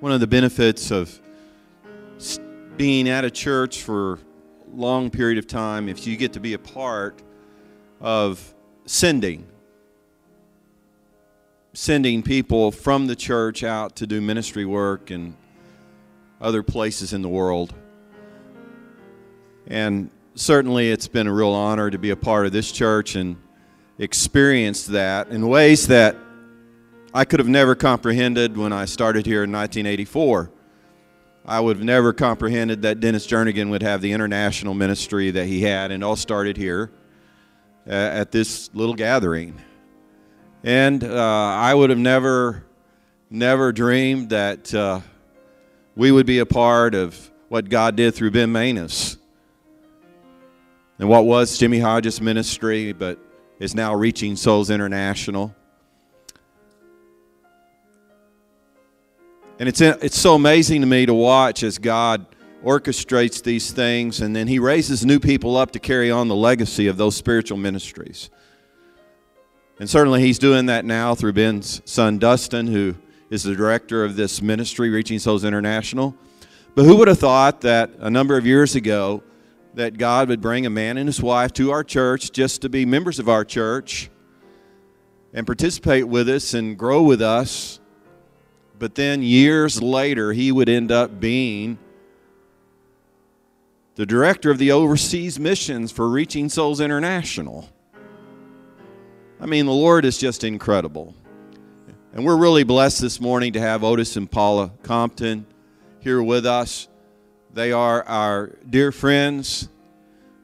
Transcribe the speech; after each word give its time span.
one 0.00 0.12
of 0.12 0.20
the 0.20 0.26
benefits 0.26 0.90
of 0.90 1.18
being 2.76 3.08
at 3.08 3.24
a 3.24 3.30
church 3.30 3.82
for 3.82 4.14
a 4.14 4.18
long 4.74 5.10
period 5.10 5.38
of 5.38 5.46
time 5.46 5.88
if 5.88 6.06
you 6.06 6.16
get 6.16 6.34
to 6.34 6.40
be 6.40 6.52
a 6.52 6.58
part 6.58 7.22
of 8.00 8.54
sending 8.84 9.46
sending 11.72 12.22
people 12.22 12.70
from 12.70 13.06
the 13.06 13.14
church 13.14 13.62
out 13.62 13.96
to 13.96 14.06
do 14.06 14.18
ministry 14.18 14.64
work 14.64 15.10
and 15.10 15.36
other 16.40 16.62
places 16.62 17.12
in 17.12 17.20
the 17.20 17.28
world. 17.28 17.74
And 19.66 20.10
certainly 20.34 20.90
it's 20.90 21.06
been 21.06 21.26
a 21.26 21.32
real 21.32 21.50
honor 21.50 21.90
to 21.90 21.98
be 21.98 22.10
a 22.10 22.16
part 22.16 22.46
of 22.46 22.52
this 22.52 22.72
church 22.72 23.14
and 23.14 23.36
experience 23.98 24.86
that 24.86 25.28
in 25.28 25.48
ways 25.48 25.86
that 25.88 26.16
I 27.16 27.24
could 27.24 27.40
have 27.40 27.48
never 27.48 27.74
comprehended 27.74 28.58
when 28.58 28.74
I 28.74 28.84
started 28.84 29.24
here 29.24 29.42
in 29.42 29.50
1984. 29.50 30.50
I 31.46 31.60
would 31.60 31.78
have 31.78 31.84
never 31.84 32.12
comprehended 32.12 32.82
that 32.82 33.00
Dennis 33.00 33.26
Jernigan 33.26 33.70
would 33.70 33.82
have 33.82 34.02
the 34.02 34.12
international 34.12 34.74
ministry 34.74 35.30
that 35.30 35.46
he 35.46 35.62
had, 35.62 35.92
and 35.92 36.04
all 36.04 36.16
started 36.16 36.58
here 36.58 36.92
uh, 37.86 37.90
at 37.90 38.32
this 38.32 38.68
little 38.74 38.94
gathering. 38.94 39.58
And 40.62 41.02
uh, 41.02 41.16
I 41.16 41.72
would 41.72 41.88
have 41.88 41.98
never, 41.98 42.66
never 43.30 43.72
dreamed 43.72 44.28
that 44.28 44.74
uh, 44.74 45.00
we 45.94 46.12
would 46.12 46.26
be 46.26 46.40
a 46.40 46.46
part 46.46 46.94
of 46.94 47.30
what 47.48 47.70
God 47.70 47.96
did 47.96 48.14
through 48.14 48.32
Ben 48.32 48.52
Manus 48.52 49.16
and 50.98 51.08
what 51.08 51.24
was 51.24 51.56
Jimmy 51.56 51.78
Hodges' 51.78 52.20
ministry, 52.20 52.92
but 52.92 53.18
is 53.58 53.74
now 53.74 53.94
reaching 53.94 54.36
Souls 54.36 54.68
International. 54.68 55.54
And 59.58 59.70
it's, 59.70 59.80
it's 59.80 60.18
so 60.18 60.34
amazing 60.34 60.82
to 60.82 60.86
me 60.86 61.06
to 61.06 61.14
watch 61.14 61.62
as 61.62 61.78
God 61.78 62.26
orchestrates 62.62 63.42
these 63.42 63.70
things 63.70 64.20
and 64.20 64.36
then 64.36 64.48
He 64.48 64.58
raises 64.58 65.06
new 65.06 65.18
people 65.18 65.56
up 65.56 65.70
to 65.70 65.78
carry 65.78 66.10
on 66.10 66.28
the 66.28 66.34
legacy 66.34 66.88
of 66.88 66.98
those 66.98 67.16
spiritual 67.16 67.56
ministries. 67.56 68.28
And 69.78 69.88
certainly 69.88 70.20
He's 70.20 70.38
doing 70.38 70.66
that 70.66 70.84
now 70.84 71.14
through 71.14 71.32
Ben's 71.32 71.80
son 71.86 72.18
Dustin, 72.18 72.66
who 72.66 72.96
is 73.30 73.44
the 73.44 73.54
director 73.54 74.04
of 74.04 74.16
this 74.16 74.42
ministry, 74.42 74.90
Reaching 74.90 75.18
Souls 75.18 75.42
International. 75.42 76.14
But 76.74 76.84
who 76.84 76.96
would 76.96 77.08
have 77.08 77.18
thought 77.18 77.62
that 77.62 77.90
a 77.98 78.10
number 78.10 78.36
of 78.36 78.44
years 78.44 78.74
ago 78.74 79.22
that 79.72 79.96
God 79.96 80.28
would 80.28 80.42
bring 80.42 80.66
a 80.66 80.70
man 80.70 80.98
and 80.98 81.08
his 81.08 81.22
wife 81.22 81.52
to 81.54 81.70
our 81.70 81.82
church 81.82 82.30
just 82.30 82.60
to 82.62 82.68
be 82.68 82.84
members 82.84 83.18
of 83.18 83.28
our 83.30 83.44
church 83.44 84.10
and 85.32 85.46
participate 85.46 86.06
with 86.06 86.28
us 86.28 86.52
and 86.52 86.78
grow 86.78 87.02
with 87.02 87.22
us 87.22 87.80
but 88.78 88.94
then 88.94 89.22
years 89.22 89.82
later, 89.82 90.32
he 90.32 90.52
would 90.52 90.68
end 90.68 90.92
up 90.92 91.18
being 91.18 91.78
the 93.94 94.04
director 94.04 94.50
of 94.50 94.58
the 94.58 94.70
overseas 94.70 95.38
missions 95.40 95.90
for 95.90 96.08
Reaching 96.08 96.48
Souls 96.48 96.80
International. 96.80 97.68
I 99.40 99.46
mean, 99.46 99.66
the 99.66 99.72
Lord 99.72 100.04
is 100.04 100.18
just 100.18 100.44
incredible. 100.44 101.14
And 102.12 102.24
we're 102.24 102.36
really 102.36 102.64
blessed 102.64 103.00
this 103.00 103.20
morning 103.20 103.54
to 103.54 103.60
have 103.60 103.84
Otis 103.84 104.16
and 104.16 104.30
Paula 104.30 104.72
Compton 104.82 105.46
here 106.00 106.22
with 106.22 106.46
us. 106.46 106.88
They 107.52 107.72
are 107.72 108.02
our 108.06 108.52
dear 108.68 108.92
friends. 108.92 109.68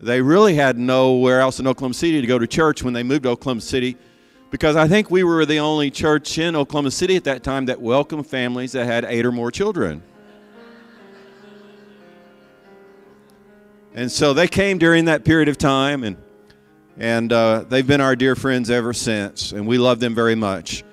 They 0.01 0.21
really 0.21 0.55
had 0.55 0.79
nowhere 0.79 1.41
else 1.41 1.61
in 1.61 1.67
Oklahoma 1.67 1.95
City 1.95 2.21
to 2.21 2.27
go 2.27 2.39
to 2.39 2.47
church 2.47 2.83
when 2.83 2.95
they 2.95 3.03
moved 3.03 3.25
to 3.25 3.31
Oklahoma 3.31 3.61
City 3.61 3.97
because 4.53 4.77
I 4.77 4.87
think 4.87 5.11
we 5.11 5.25
were 5.25 5.47
the 5.47 5.61
only 5.61 5.91
church 5.91 6.37
in 6.37 6.55
Oklahoma 6.55 6.91
City 6.91 7.17
at 7.17 7.25
that 7.25 7.43
time 7.43 7.67
that 7.67 7.81
welcomed 7.81 8.27
families 8.27 8.73
that 8.73 8.85
had 8.85 9.07
eight 9.07 9.25
or 9.25 9.33
more 9.33 9.51
children. 9.51 10.03
And 13.95 14.13
so 14.13 14.35
they 14.35 14.47
came 14.47 14.77
during 14.77 15.07
that 15.07 15.25
period 15.25 15.49
of 15.49 15.57
time, 15.57 16.05
and 16.05 16.17
and 16.99 17.33
uh, 17.33 17.65
they've 17.67 17.87
been 17.87 18.03
our 18.03 18.15
dear 18.15 18.37
friends 18.37 18.69
ever 18.71 18.93
since, 18.93 19.53
and 19.53 19.67
we 19.67 19.79
love 19.79 20.01
them 20.01 20.15
very 20.15 20.35
much. 20.35 20.85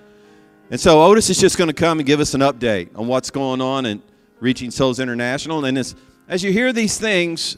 And 0.72 0.80
so 0.80 1.04
Otis 1.04 1.30
is 1.30 1.38
just 1.38 1.58
going 1.58 1.68
to 1.68 1.74
come 1.74 2.00
and 2.00 2.08
give 2.08 2.22
us 2.22 2.34
an 2.34 2.42
update 2.42 2.90
on 2.98 3.08
what's 3.08 3.30
going 3.30 3.60
on 3.60 3.86
in 3.86 4.02
Reaching 4.40 4.72
Souls 4.72 5.00
International. 5.02 5.66
And 5.66 5.78
as, 5.78 5.96
as 6.30 6.44
you 6.44 6.54
hear 6.54 6.72
these 6.72 6.98
things, 6.98 7.58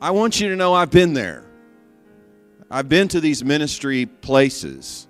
I 0.00 0.10
want 0.10 0.40
you 0.40 0.50
to 0.50 0.56
know 0.56 0.74
I've 0.74 0.90
been 0.90 1.14
there. 1.14 1.49
I've 2.70 2.88
been 2.88 3.08
to 3.08 3.20
these 3.20 3.42
ministry 3.42 4.06
places. 4.06 5.08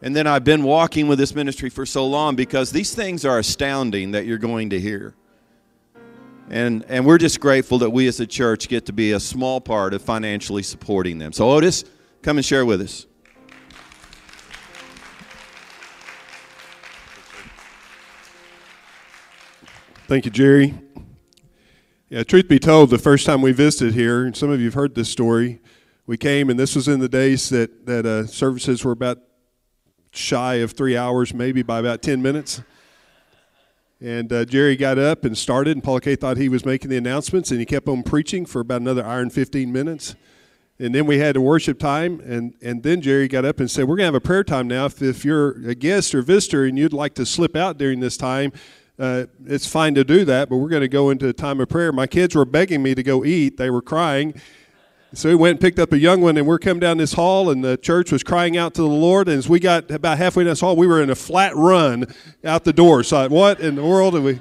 And 0.00 0.14
then 0.14 0.26
I've 0.26 0.44
been 0.44 0.62
walking 0.62 1.08
with 1.08 1.18
this 1.18 1.34
ministry 1.34 1.70
for 1.70 1.84
so 1.84 2.06
long 2.06 2.36
because 2.36 2.70
these 2.70 2.94
things 2.94 3.24
are 3.24 3.38
astounding 3.38 4.12
that 4.12 4.26
you're 4.26 4.38
going 4.38 4.70
to 4.70 4.80
hear. 4.80 5.14
And, 6.48 6.84
and 6.88 7.04
we're 7.04 7.18
just 7.18 7.40
grateful 7.40 7.78
that 7.78 7.90
we 7.90 8.06
as 8.06 8.20
a 8.20 8.26
church 8.26 8.68
get 8.68 8.86
to 8.86 8.92
be 8.92 9.12
a 9.12 9.18
small 9.18 9.60
part 9.60 9.94
of 9.94 10.02
financially 10.02 10.62
supporting 10.62 11.18
them. 11.18 11.32
So, 11.32 11.50
Otis, 11.50 11.84
come 12.22 12.36
and 12.36 12.46
share 12.46 12.64
with 12.64 12.80
us. 12.80 13.06
Thank 20.06 20.24
you, 20.24 20.30
Jerry. 20.30 20.72
Yeah, 22.08 22.22
truth 22.22 22.46
be 22.46 22.60
told, 22.60 22.90
the 22.90 22.98
first 22.98 23.26
time 23.26 23.42
we 23.42 23.50
visited 23.50 23.94
here, 23.94 24.24
and 24.24 24.36
some 24.36 24.48
of 24.48 24.60
you 24.60 24.66
have 24.66 24.74
heard 24.74 24.94
this 24.94 25.10
story, 25.10 25.58
we 26.06 26.16
came, 26.16 26.50
and 26.50 26.56
this 26.56 26.76
was 26.76 26.86
in 26.86 27.00
the 27.00 27.08
days 27.08 27.48
that 27.48 27.84
that 27.86 28.06
uh, 28.06 28.28
services 28.28 28.84
were 28.84 28.92
about 28.92 29.18
shy 30.12 30.54
of 30.56 30.70
three 30.70 30.96
hours, 30.96 31.34
maybe 31.34 31.64
by 31.64 31.80
about 31.80 32.02
ten 32.02 32.22
minutes. 32.22 32.62
And 34.00 34.32
uh, 34.32 34.44
Jerry 34.44 34.76
got 34.76 34.98
up 34.98 35.24
and 35.24 35.36
started, 35.36 35.72
and 35.72 35.82
Paula 35.82 36.00
Kay 36.00 36.14
thought 36.14 36.36
he 36.36 36.48
was 36.48 36.64
making 36.64 36.90
the 36.90 36.96
announcements, 36.96 37.50
and 37.50 37.58
he 37.58 37.66
kept 37.66 37.88
on 37.88 38.04
preaching 38.04 38.46
for 38.46 38.60
about 38.60 38.82
another 38.82 39.04
hour 39.04 39.18
and 39.18 39.32
fifteen 39.32 39.72
minutes. 39.72 40.14
And 40.78 40.94
then 40.94 41.06
we 41.06 41.18
had 41.18 41.34
a 41.34 41.40
worship 41.40 41.80
time, 41.80 42.20
and, 42.20 42.54
and 42.62 42.84
then 42.84 43.00
Jerry 43.00 43.26
got 43.26 43.44
up 43.44 43.58
and 43.58 43.68
said, 43.68 43.88
We're 43.88 43.96
going 43.96 44.04
to 44.04 44.12
have 44.12 44.14
a 44.14 44.20
prayer 44.20 44.44
time 44.44 44.68
now. 44.68 44.84
If, 44.84 45.02
if 45.02 45.24
you're 45.24 45.68
a 45.68 45.74
guest 45.74 46.14
or 46.14 46.22
visitor 46.22 46.66
and 46.66 46.78
you'd 46.78 46.92
like 46.92 47.14
to 47.14 47.26
slip 47.26 47.56
out 47.56 47.78
during 47.78 47.98
this 47.98 48.16
time, 48.16 48.52
uh, 48.98 49.26
it's 49.46 49.66
fine 49.66 49.94
to 49.94 50.04
do 50.04 50.24
that, 50.24 50.48
but 50.48 50.56
we're 50.56 50.68
going 50.68 50.82
to 50.82 50.88
go 50.88 51.10
into 51.10 51.28
a 51.28 51.32
time 51.32 51.60
of 51.60 51.68
prayer. 51.68 51.92
My 51.92 52.06
kids 52.06 52.34
were 52.34 52.44
begging 52.44 52.82
me 52.82 52.94
to 52.94 53.02
go 53.02 53.24
eat. 53.24 53.58
They 53.58 53.68
were 53.70 53.82
crying. 53.82 54.40
So 55.12 55.28
we 55.28 55.34
went 55.34 55.52
and 55.52 55.60
picked 55.60 55.78
up 55.78 55.92
a 55.92 55.98
young 55.98 56.20
one, 56.20 56.36
and 56.36 56.46
we're 56.46 56.58
coming 56.58 56.80
down 56.80 56.98
this 56.98 57.12
hall, 57.12 57.50
and 57.50 57.62
the 57.62 57.76
church 57.76 58.10
was 58.10 58.22
crying 58.22 58.56
out 58.56 58.74
to 58.74 58.82
the 58.82 58.88
Lord. 58.88 59.28
And 59.28 59.38
as 59.38 59.48
we 59.48 59.60
got 59.60 59.90
about 59.90 60.18
halfway 60.18 60.44
down 60.44 60.50
this 60.50 60.60
hall, 60.60 60.76
we 60.76 60.86
were 60.86 61.02
in 61.02 61.10
a 61.10 61.14
flat 61.14 61.54
run 61.54 62.06
out 62.44 62.64
the 62.64 62.72
door. 62.72 63.02
So, 63.02 63.28
what 63.28 63.60
in 63.60 63.76
the 63.76 63.84
world? 63.84 64.14
And 64.14 64.24
we 64.24 64.40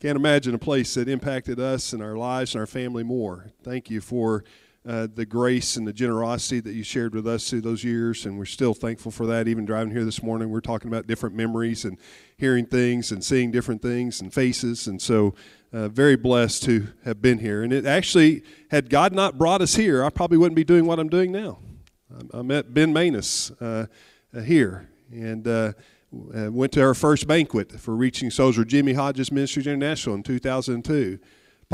can't 0.00 0.16
imagine 0.16 0.54
a 0.54 0.58
place 0.58 0.94
that 0.94 1.08
impacted 1.08 1.58
us 1.58 1.92
and 1.92 2.02
our 2.02 2.16
lives 2.16 2.54
and 2.54 2.60
our 2.60 2.66
family 2.66 3.02
more. 3.02 3.46
Thank 3.62 3.90
you 3.90 4.00
for 4.00 4.44
uh, 4.86 5.08
the 5.14 5.24
grace 5.24 5.76
and 5.76 5.86
the 5.86 5.92
generosity 5.92 6.60
that 6.60 6.74
you 6.74 6.82
shared 6.82 7.14
with 7.14 7.26
us 7.26 7.48
through 7.48 7.62
those 7.62 7.82
years, 7.82 8.26
and 8.26 8.36
we're 8.36 8.44
still 8.44 8.74
thankful 8.74 9.10
for 9.10 9.26
that. 9.26 9.48
Even 9.48 9.64
driving 9.64 9.92
here 9.92 10.04
this 10.04 10.22
morning, 10.22 10.50
we're 10.50 10.60
talking 10.60 10.88
about 10.88 11.06
different 11.06 11.34
memories 11.34 11.86
and 11.86 11.96
hearing 12.36 12.66
things 12.66 13.10
and 13.10 13.24
seeing 13.24 13.50
different 13.50 13.80
things 13.80 14.20
and 14.20 14.32
faces, 14.32 14.86
and 14.86 15.00
so 15.00 15.34
uh, 15.72 15.88
very 15.88 16.16
blessed 16.16 16.64
to 16.64 16.88
have 17.04 17.22
been 17.22 17.38
here. 17.38 17.62
And 17.62 17.72
it 17.72 17.86
actually, 17.86 18.42
had 18.70 18.90
God 18.90 19.14
not 19.14 19.38
brought 19.38 19.62
us 19.62 19.74
here, 19.74 20.04
I 20.04 20.10
probably 20.10 20.36
wouldn't 20.36 20.56
be 20.56 20.64
doing 20.64 20.84
what 20.84 20.98
I'm 20.98 21.08
doing 21.08 21.32
now. 21.32 21.60
I, 22.14 22.40
I 22.40 22.42
met 22.42 22.74
Ben 22.74 22.92
Manus 22.92 23.50
uh, 23.52 23.86
uh 24.36 24.40
here, 24.40 24.90
and 25.10 25.48
uh, 25.48 25.72
went 26.12 26.72
to 26.72 26.82
our 26.82 26.94
first 26.94 27.26
banquet 27.26 27.72
for 27.72 27.96
Reaching 27.96 28.30
Souls 28.30 28.62
Jimmy 28.66 28.92
Hodges 28.92 29.32
Ministries 29.32 29.66
International 29.66 30.14
in 30.14 30.22
2002. 30.22 31.18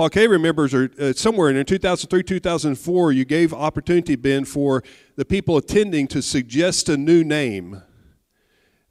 Paula 0.00 0.08
Kay 0.08 0.28
remembers, 0.28 0.72
or 0.72 0.90
uh, 0.98 1.12
somewhere 1.12 1.50
in 1.50 1.62
2003, 1.62 2.22
2004, 2.22 3.12
you 3.12 3.26
gave 3.26 3.52
opportunity, 3.52 4.16
Ben, 4.16 4.46
for 4.46 4.82
the 5.16 5.26
people 5.26 5.58
attending 5.58 6.08
to 6.08 6.22
suggest 6.22 6.88
a 6.88 6.96
new 6.96 7.22
name. 7.22 7.82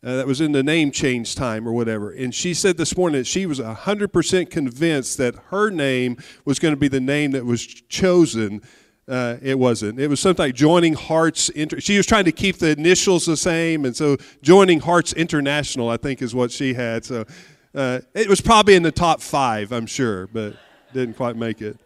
Uh, 0.03 0.17
that 0.17 0.27
was 0.27 0.39
in 0.39 0.51
the 0.51 0.61
name 0.61 0.91
change 0.91 1.33
time 1.33 1.67
or 1.67 1.73
whatever. 1.73 2.11
And 2.11 2.33
she 2.35 2.53
said 2.53 2.77
this 2.77 2.95
morning 2.95 3.21
that 3.21 3.25
she 3.25 3.47
was 3.47 3.59
100% 3.59 4.51
convinced 4.51 5.17
that 5.17 5.33
her 5.47 5.71
name 5.71 6.15
was 6.45 6.59
going 6.59 6.73
to 6.75 6.79
be 6.79 6.87
the 6.87 7.01
name 7.01 7.31
that 7.31 7.43
was 7.43 7.65
chosen. 7.65 8.61
Uh, 9.07 9.37
it 9.41 9.57
wasn't. 9.57 9.99
It 9.99 10.09
was 10.09 10.19
something 10.19 10.45
like 10.45 10.53
Joining 10.53 10.93
Hearts. 10.93 11.49
Inter- 11.49 11.79
she 11.79 11.97
was 11.97 12.05
trying 12.05 12.25
to 12.25 12.31
keep 12.31 12.59
the 12.59 12.69
initials 12.69 13.25
the 13.25 13.35
same, 13.35 13.83
and 13.85 13.95
so 13.95 14.17
Joining 14.43 14.79
Hearts 14.79 15.13
International, 15.13 15.89
I 15.89 15.97
think, 15.97 16.21
is 16.21 16.35
what 16.35 16.51
she 16.51 16.75
had. 16.75 17.03
So 17.03 17.25
uh, 17.73 18.01
it 18.13 18.29
was 18.29 18.41
probably 18.41 18.75
in 18.75 18.83
the 18.83 18.91
top 18.91 19.21
five, 19.21 19.71
I'm 19.71 19.87
sure, 19.87 20.27
but 20.27 20.55
didn't 20.93 21.15
quite 21.15 21.35
make 21.35 21.61
it. 21.61 21.77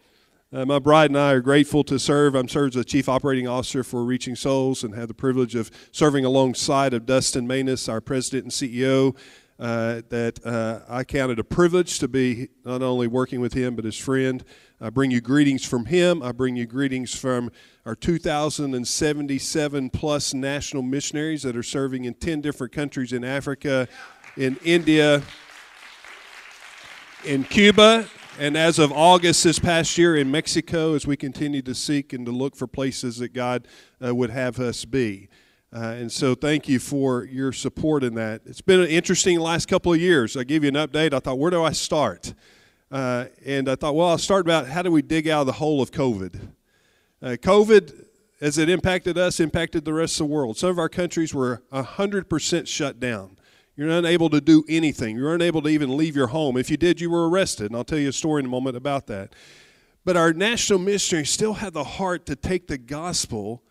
Uh, 0.52 0.64
my 0.64 0.78
bride 0.78 1.10
and 1.10 1.18
I 1.18 1.32
are 1.32 1.40
grateful 1.40 1.82
to 1.84 1.98
serve. 1.98 2.34
I'm 2.34 2.48
served 2.48 2.76
as 2.76 2.84
the 2.84 2.84
Chief 2.84 3.08
Operating 3.08 3.48
Officer 3.48 3.82
for 3.82 4.04
Reaching 4.04 4.36
Souls 4.36 4.84
and 4.84 4.94
have 4.94 5.08
the 5.08 5.14
privilege 5.14 5.54
of 5.56 5.70
serving 5.90 6.24
alongside 6.24 6.94
of 6.94 7.06
Dustin 7.06 7.46
Manus, 7.46 7.88
our 7.88 8.00
President 8.00 8.44
and 8.44 8.52
CEO. 8.52 9.16
uh, 9.58 10.02
that 10.08 10.44
uh, 10.44 10.80
I 10.88 11.04
counted 11.04 11.38
a 11.38 11.44
privilege 11.44 11.98
to 12.00 12.08
be 12.08 12.48
not 12.64 12.82
only 12.82 13.06
working 13.06 13.40
with 13.40 13.52
him, 13.52 13.76
but 13.76 13.84
his 13.84 13.96
friend. 13.96 14.44
I 14.80 14.90
bring 14.90 15.10
you 15.10 15.20
greetings 15.20 15.64
from 15.64 15.86
him. 15.86 16.22
I 16.22 16.32
bring 16.32 16.56
you 16.56 16.66
greetings 16.66 17.14
from 17.14 17.50
our 17.86 17.94
2,077 17.94 19.90
plus 19.90 20.34
national 20.34 20.82
missionaries 20.82 21.42
that 21.44 21.56
are 21.56 21.62
serving 21.62 22.04
in 22.04 22.14
10 22.14 22.40
different 22.40 22.72
countries 22.72 23.12
in 23.12 23.22
Africa, 23.22 23.88
in 24.36 24.56
India, 24.64 25.22
in 27.24 27.44
Cuba, 27.44 28.08
and 28.38 28.56
as 28.56 28.78
of 28.78 28.90
August 28.90 29.44
this 29.44 29.58
past 29.58 29.96
year 29.96 30.16
in 30.16 30.30
Mexico, 30.30 30.94
as 30.94 31.06
we 31.06 31.16
continue 31.16 31.62
to 31.62 31.74
seek 31.74 32.12
and 32.12 32.26
to 32.26 32.32
look 32.32 32.56
for 32.56 32.66
places 32.66 33.18
that 33.18 33.32
God 33.32 33.68
uh, 34.04 34.14
would 34.14 34.30
have 34.30 34.58
us 34.58 34.84
be. 34.84 35.28
Uh, 35.72 35.78
and 35.98 36.10
so, 36.10 36.34
thank 36.34 36.68
you 36.68 36.78
for 36.78 37.24
your 37.24 37.52
support 37.52 38.04
in 38.04 38.14
that. 38.14 38.42
It's 38.46 38.60
been 38.60 38.80
an 38.80 38.88
interesting 38.88 39.38
last 39.40 39.66
couple 39.66 39.92
of 39.92 40.00
years. 40.00 40.36
I 40.36 40.44
gave 40.44 40.62
you 40.64 40.68
an 40.68 40.74
update. 40.74 41.12
I 41.12 41.18
thought, 41.18 41.38
where 41.38 41.50
do 41.50 41.62
I 41.62 41.72
start? 41.72 42.34
Uh, 42.90 43.26
and 43.44 43.68
I 43.68 43.74
thought, 43.74 43.94
well, 43.94 44.08
I'll 44.08 44.18
start 44.18 44.46
about 44.46 44.68
how 44.68 44.82
do 44.82 44.90
we 44.90 45.02
dig 45.02 45.28
out 45.28 45.42
of 45.42 45.46
the 45.46 45.52
hole 45.52 45.82
of 45.82 45.90
COVID. 45.90 46.40
Uh, 47.22 47.26
COVID, 47.30 48.04
as 48.40 48.58
it 48.58 48.68
impacted 48.68 49.18
us, 49.18 49.40
impacted 49.40 49.84
the 49.84 49.94
rest 49.94 50.20
of 50.20 50.28
the 50.28 50.32
world. 50.32 50.56
Some 50.56 50.70
of 50.70 50.78
our 50.78 50.88
countries 50.88 51.34
were 51.34 51.62
100% 51.72 52.68
shut 52.68 53.00
down. 53.00 53.33
You're 53.76 53.90
unable 53.90 54.30
to 54.30 54.40
do 54.40 54.64
anything. 54.68 55.16
You're 55.16 55.34
unable 55.34 55.62
to 55.62 55.68
even 55.68 55.96
leave 55.96 56.14
your 56.14 56.28
home. 56.28 56.56
If 56.56 56.70
you 56.70 56.76
did, 56.76 57.00
you 57.00 57.10
were 57.10 57.28
arrested. 57.28 57.66
And 57.66 57.76
I'll 57.76 57.84
tell 57.84 57.98
you 57.98 58.08
a 58.08 58.12
story 58.12 58.40
in 58.40 58.46
a 58.46 58.50
moment 58.50 58.76
about 58.76 59.08
that. 59.08 59.34
But 60.04 60.16
our 60.16 60.32
national 60.32 60.78
missionaries 60.78 61.30
still 61.30 61.54
had 61.54 61.72
the 61.72 61.84
heart 61.84 62.26
to 62.26 62.36
take 62.36 62.68
the 62.68 62.78
gospel 62.78 63.62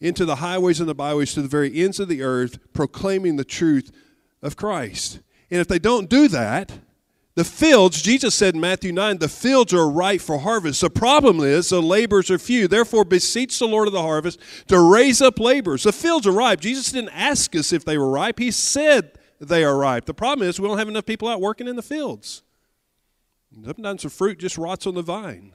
into 0.00 0.24
the 0.24 0.36
highways 0.36 0.80
and 0.80 0.88
the 0.88 0.94
byways 0.94 1.32
to 1.34 1.42
the 1.42 1.48
very 1.48 1.82
ends 1.82 2.00
of 2.00 2.08
the 2.08 2.22
earth, 2.22 2.58
proclaiming 2.72 3.36
the 3.36 3.44
truth 3.44 3.92
of 4.42 4.56
Christ. 4.56 5.20
And 5.50 5.60
if 5.60 5.68
they 5.68 5.78
don't 5.78 6.10
do 6.10 6.28
that, 6.28 6.72
the 7.34 7.44
fields, 7.44 8.02
Jesus 8.02 8.34
said 8.34 8.54
in 8.54 8.60
Matthew 8.60 8.92
9, 8.92 9.18
the 9.18 9.28
fields 9.28 9.72
are 9.72 9.88
ripe 9.88 10.20
for 10.20 10.38
harvest. 10.38 10.82
The 10.82 10.90
problem 10.90 11.40
is 11.40 11.70
the 11.70 11.80
laborers 11.80 12.30
are 12.30 12.38
few. 12.38 12.68
Therefore, 12.68 13.04
beseech 13.04 13.58
the 13.58 13.66
Lord 13.66 13.86
of 13.86 13.94
the 13.94 14.02
harvest 14.02 14.38
to 14.66 14.78
raise 14.78 15.22
up 15.22 15.38
laborers. 15.38 15.84
The 15.84 15.92
fields 15.92 16.26
are 16.26 16.32
ripe. 16.32 16.60
Jesus 16.60 16.92
didn't 16.92 17.14
ask 17.14 17.56
us 17.56 17.72
if 17.72 17.86
they 17.86 17.96
were 17.96 18.10
ripe, 18.10 18.38
He 18.38 18.50
said 18.50 19.12
they 19.48 19.64
are 19.64 19.76
ripe. 19.76 20.04
The 20.04 20.14
problem 20.14 20.48
is 20.48 20.60
we 20.60 20.68
don't 20.68 20.78
have 20.78 20.88
enough 20.88 21.06
people 21.06 21.28
out 21.28 21.40
working 21.40 21.68
in 21.68 21.76
the 21.76 21.82
fields. 21.82 22.42
Sometimes 23.64 24.02
the 24.02 24.10
fruit 24.10 24.38
just 24.38 24.56
rots 24.56 24.86
on 24.86 24.94
the 24.94 25.02
vine. 25.02 25.52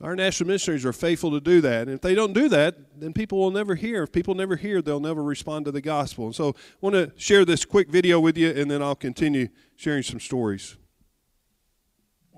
Our 0.00 0.14
national 0.14 0.46
missionaries 0.48 0.84
are 0.84 0.92
faithful 0.92 1.32
to 1.32 1.40
do 1.40 1.60
that. 1.62 1.88
And 1.88 1.96
if 1.96 2.02
they 2.02 2.14
don't 2.14 2.32
do 2.32 2.48
that, 2.50 3.00
then 3.00 3.12
people 3.12 3.38
will 3.38 3.50
never 3.50 3.74
hear. 3.74 4.04
If 4.04 4.12
people 4.12 4.34
never 4.36 4.54
hear, 4.54 4.80
they'll 4.80 5.00
never 5.00 5.24
respond 5.24 5.64
to 5.64 5.72
the 5.72 5.80
gospel. 5.80 6.26
And 6.26 6.34
so 6.34 6.50
I 6.50 6.52
want 6.80 6.94
to 6.94 7.10
share 7.16 7.44
this 7.44 7.64
quick 7.64 7.90
video 7.90 8.20
with 8.20 8.38
you, 8.38 8.50
and 8.50 8.70
then 8.70 8.80
I'll 8.80 8.94
continue 8.94 9.48
sharing 9.74 10.04
some 10.04 10.20
stories. 10.20 10.76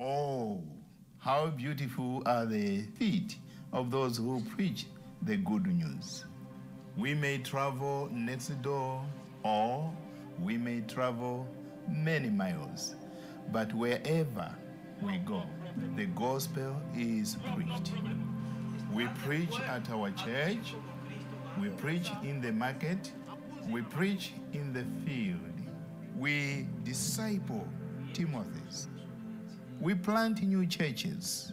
Oh, 0.00 0.62
how 1.18 1.48
beautiful 1.48 2.22
are 2.24 2.46
the 2.46 2.84
feet 2.98 3.36
of 3.74 3.90
those 3.90 4.16
who 4.16 4.42
preach 4.56 4.86
the 5.20 5.36
good 5.36 5.66
news. 5.66 6.24
We 6.96 7.12
may 7.12 7.38
travel 7.38 8.08
next 8.10 8.48
door, 8.62 9.04
or 9.42 9.92
we 10.42 10.56
may 10.56 10.80
travel 10.82 11.46
many 11.88 12.30
miles, 12.30 12.94
but 13.52 13.72
wherever 13.74 14.54
we 15.02 15.18
go, 15.18 15.42
the 15.96 16.06
gospel 16.06 16.80
is 16.96 17.36
preached. 17.54 17.92
We 18.92 19.06
preach 19.24 19.58
at 19.60 19.88
our 19.90 20.10
church, 20.12 20.74
we 21.60 21.68
preach 21.68 22.10
in 22.22 22.40
the 22.40 22.52
market, 22.52 23.12
we 23.68 23.82
preach 23.82 24.32
in 24.52 24.72
the 24.72 24.84
field, 25.04 25.38
we 26.16 26.66
disciple 26.82 27.66
Timothy's, 28.12 28.88
we 29.80 29.94
plant 29.94 30.42
new 30.42 30.66
churches, 30.66 31.52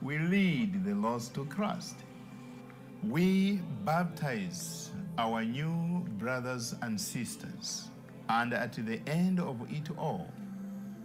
we 0.00 0.18
lead 0.18 0.84
the 0.84 0.94
lost 0.94 1.34
to 1.34 1.44
Christ, 1.46 1.96
we 3.02 3.60
baptize 3.84 4.90
our 5.18 5.44
new 5.44 6.04
brothers 6.18 6.74
and 6.82 7.00
sisters, 7.00 7.88
and 8.28 8.52
at 8.52 8.72
the 8.72 9.00
end 9.06 9.40
of 9.40 9.60
it 9.70 9.88
all, 9.96 10.26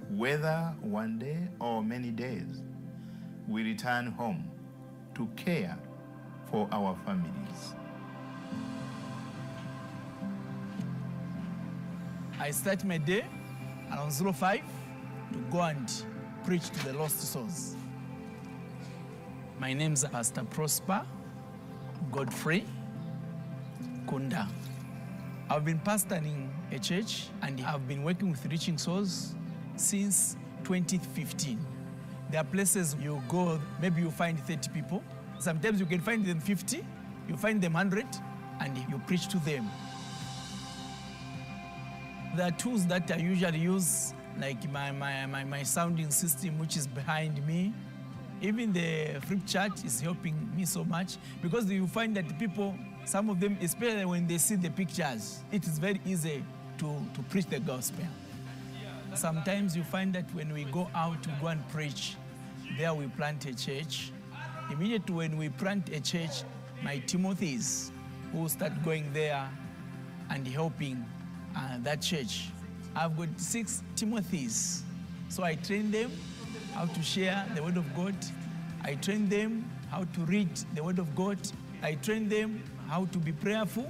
whether 0.10 0.74
one 0.82 1.20
day 1.20 1.48
or 1.60 1.84
many 1.84 2.10
days, 2.10 2.64
we 3.48 3.64
return 3.64 4.08
home 4.08 4.50
to 5.16 5.28
care 5.36 5.78
for 6.50 6.68
our 6.72 6.98
families. 7.06 7.74
I 12.40 12.52
start 12.52 12.84
my 12.84 12.98
day 12.98 13.26
around 13.92 14.12
05 14.12 14.62
to 15.34 15.40
go 15.52 15.62
and 15.62 16.04
preach 16.44 16.70
to 16.70 16.86
the 16.86 16.94
lost 16.94 17.22
souls. 17.22 17.76
My 19.60 19.74
name's 19.74 20.04
Pastor 20.06 20.44
Prosper 20.44 21.06
Godfrey 22.12 22.66
Kunda. 24.08 24.48
I've 25.52 25.66
been 25.66 25.80
pastoring 25.80 26.48
a 26.72 26.80
church 26.80 27.28
and 27.42 27.60
I've 27.66 27.86
been 27.86 28.04
working 28.04 28.32
with 28.32 28.46
reaching 28.46 28.78
souls 28.78 29.36
since 29.76 30.38
2015. 30.64 31.60
There 32.30 32.40
are 32.40 32.46
places 32.46 32.96
you 33.02 33.22
go, 33.28 33.60
maybe 33.82 34.00
you 34.00 34.12
find 34.12 34.40
30 34.40 34.70
people. 34.70 35.04
Sometimes 35.40 35.82
you 35.82 35.86
can 35.86 36.00
find 36.00 36.26
them 36.26 36.40
50, 36.40 36.86
you 37.28 37.36
find 37.36 37.62
them 37.62 37.74
100, 37.74 38.06
and 38.62 38.78
you 38.90 38.98
preach 39.08 39.28
to 39.28 39.40
them. 39.40 39.70
There 42.38 42.48
are 42.48 42.52
tools 42.52 42.88
that 42.88 43.12
I 43.12 43.18
usually 43.18 43.60
use, 43.60 44.14
like 44.40 44.72
my, 44.72 44.94
my, 44.94 45.26
my, 45.26 45.44
my 45.44 45.64
sounding 45.64 46.12
system, 46.12 46.60
which 46.60 46.78
is 46.78 46.88
behind 46.88 47.46
me. 47.46 47.74
Even 48.42 48.72
the 48.72 49.20
flip 49.20 49.42
chart 49.46 49.84
is 49.84 50.00
helping 50.00 50.50
me 50.56 50.64
so 50.64 50.86
much 50.86 51.18
because 51.42 51.70
you 51.70 51.88
find 51.88 52.16
that 52.16 52.40
people, 52.40 52.74
some 53.06 53.30
of 53.30 53.40
them, 53.40 53.58
especially 53.62 54.06
when 54.06 54.28
they 54.28 54.38
see 54.38 54.56
the 54.56 54.70
pictures, 54.70 55.40
it 55.52 55.66
is 55.66 55.80
very 55.80 56.00
easy 56.06 56.44
to, 56.78 56.86
to 57.14 57.22
preach 57.30 57.46
the 57.48 57.60
gospel. 57.60 58.06
Sometimes 59.14 59.76
you 59.76 59.84
find 59.84 60.14
that 60.14 60.34
when 60.34 60.54
we 60.54 60.64
go 60.66 60.88
out 60.96 61.22
to 61.24 61.30
go 61.42 61.48
and 61.48 61.68
preach, 61.70 62.16
there 62.78 62.94
we 62.94 63.08
plant 63.08 63.46
a 63.46 63.54
church. 63.54 64.12
Immediately 64.72 65.14
when 65.14 65.38
we 65.38 65.50
plant 65.50 65.90
a 65.90 66.00
church, 66.00 66.44
my 66.84 67.00
Timothy's 67.00 67.92
will 68.34 68.48
start 68.48 68.72
going 68.84 69.12
there 69.12 69.50
and 70.30 70.48
helping 70.48 71.06
uh, 71.56 71.78
that 71.84 72.02
church. 72.02 72.50
I've 72.96 73.18
got 73.18 73.28
six 73.38 73.84
Timothy's. 73.96 74.84
So 75.28 75.44
I 75.44 75.56
train 75.56 75.92
them 75.92 76.12
how 76.74 76.86
to 76.86 77.02
share 77.02 77.46
the 77.54 77.64
word 77.64 77.78
of 77.78 77.96
God. 77.96 78.16
I 78.84 78.96
train 78.96 79.28
them 79.28 79.70
how 79.90 80.06
to 80.06 80.20
read 80.22 80.50
the 80.74 80.84
word 80.84 81.00
of 81.00 81.14
God. 81.16 81.38
I 81.84 81.96
train 81.96 82.30
them 82.30 82.64
how 82.92 83.06
to 83.06 83.20
be 83.20 83.32
prayerful. 83.32 83.90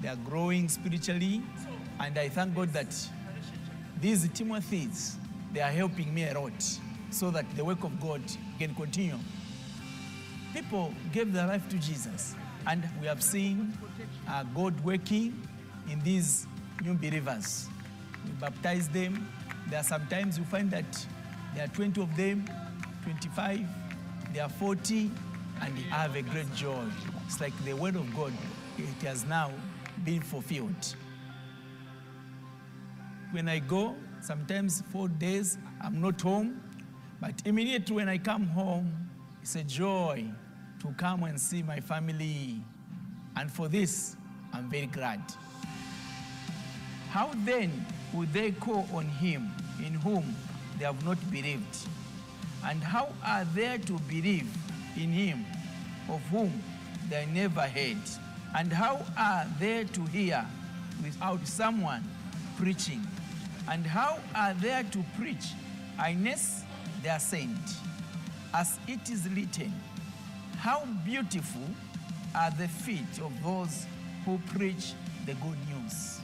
They 0.00 0.06
are 0.06 0.18
growing 0.24 0.68
spiritually. 0.68 1.42
And 1.98 2.16
I 2.16 2.28
thank 2.28 2.54
God 2.54 2.72
that 2.72 2.94
these 4.00 4.28
Timothy's, 4.28 5.16
they 5.52 5.60
are 5.60 5.72
helping 5.72 6.14
me 6.14 6.28
a 6.28 6.38
lot 6.38 6.52
so 7.10 7.32
that 7.32 7.44
the 7.56 7.64
work 7.64 7.82
of 7.82 8.00
God 8.00 8.22
can 8.60 8.72
continue. 8.76 9.18
People 10.52 10.94
gave 11.12 11.32
their 11.32 11.48
life 11.48 11.68
to 11.70 11.76
Jesus, 11.76 12.36
and 12.68 12.88
we 13.00 13.08
have 13.08 13.20
seen 13.20 13.76
uh, 14.28 14.44
God 14.54 14.78
working 14.84 15.34
in 15.90 15.98
these 16.04 16.46
new 16.84 16.94
believers. 16.94 17.68
We 18.24 18.30
baptize 18.40 18.88
them. 18.88 19.28
There 19.68 19.80
are 19.80 19.84
sometimes 19.84 20.38
you 20.38 20.44
find 20.44 20.70
that 20.70 21.06
there 21.56 21.64
are 21.64 21.68
20 21.68 22.00
of 22.00 22.16
them, 22.16 22.44
25, 23.02 23.66
there 24.32 24.44
are 24.44 24.48
40, 24.48 25.10
and 25.64 25.78
have 25.90 26.14
a 26.14 26.22
great 26.22 26.52
joy. 26.54 26.84
It's 27.26 27.40
like 27.40 27.52
the 27.64 27.72
word 27.72 27.96
of 27.96 28.14
God, 28.14 28.32
it 28.76 29.06
has 29.06 29.24
now 29.24 29.50
been 30.04 30.20
fulfilled. 30.20 30.94
When 33.32 33.48
I 33.48 33.60
go, 33.60 33.94
sometimes 34.20 34.82
four 34.92 35.08
days, 35.08 35.56
I'm 35.80 36.00
not 36.00 36.20
home, 36.20 36.60
but 37.20 37.34
immediately 37.46 37.96
when 37.96 38.08
I 38.08 38.18
come 38.18 38.46
home, 38.48 38.92
it's 39.40 39.56
a 39.56 39.64
joy 39.64 40.24
to 40.80 40.88
come 40.98 41.24
and 41.24 41.40
see 41.40 41.62
my 41.62 41.80
family. 41.80 42.62
And 43.36 43.50
for 43.50 43.68
this, 43.68 44.16
I'm 44.52 44.68
very 44.68 44.86
glad. 44.86 45.20
How 47.10 47.30
then 47.44 47.86
would 48.12 48.32
they 48.32 48.50
call 48.52 48.86
on 48.92 49.06
him 49.06 49.50
in 49.78 49.94
whom 49.94 50.36
they 50.78 50.84
have 50.84 51.02
not 51.04 51.18
believed? 51.30 51.88
And 52.64 52.82
how 52.82 53.08
are 53.24 53.44
they 53.54 53.78
to 53.78 53.98
believe 54.08 54.48
in 54.96 55.12
him 55.12 55.44
of 56.08 56.20
whom 56.28 56.52
they 57.08 57.26
never 57.26 57.62
heard? 57.62 57.98
And 58.56 58.72
how 58.72 59.04
are 59.18 59.46
they 59.58 59.84
to 59.84 60.02
hear 60.06 60.44
without 61.02 61.46
someone 61.46 62.04
preaching? 62.56 63.00
And 63.70 63.86
how 63.86 64.18
are 64.34 64.54
they 64.54 64.84
to 64.92 65.04
preach 65.16 65.52
unless 65.98 66.64
they 67.02 67.08
are 67.08 67.18
sent? 67.18 67.58
As 68.52 68.78
it 68.86 69.10
is 69.10 69.28
written, 69.30 69.72
how 70.58 70.84
beautiful 71.04 71.68
are 72.34 72.50
the 72.52 72.68
feet 72.68 73.20
of 73.22 73.32
those 73.42 73.86
who 74.24 74.38
preach 74.54 74.92
the 75.26 75.34
good 75.34 75.58
news. 75.68 76.20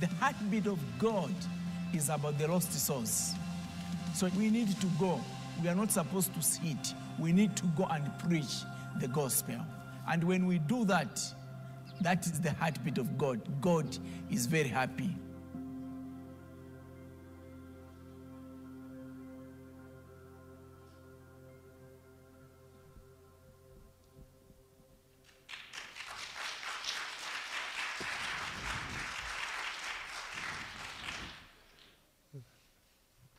the 0.00 0.06
heartbeat 0.20 0.66
of 0.66 0.78
God 0.98 1.32
is 1.94 2.08
about 2.08 2.38
the 2.38 2.46
lost 2.48 2.72
souls. 2.72 3.34
So 4.14 4.28
we 4.36 4.50
need 4.50 4.68
to 4.80 4.86
go. 4.98 5.20
We 5.62 5.68
are 5.68 5.74
not 5.74 5.90
supposed 5.90 6.34
to 6.34 6.42
sit. 6.42 6.94
We 7.18 7.32
need 7.32 7.56
to 7.56 7.64
go 7.76 7.84
and 7.84 8.06
preach 8.18 8.62
the 9.00 9.08
gospel. 9.08 9.56
And 10.08 10.22
when 10.24 10.46
we 10.46 10.58
do 10.58 10.84
that, 10.84 11.20
that 12.00 12.26
is 12.26 12.40
the 12.40 12.52
heartbeat 12.52 12.98
of 12.98 13.16
God. 13.16 13.40
God 13.60 13.86
is 14.30 14.46
very 14.46 14.68
happy. 14.68 15.14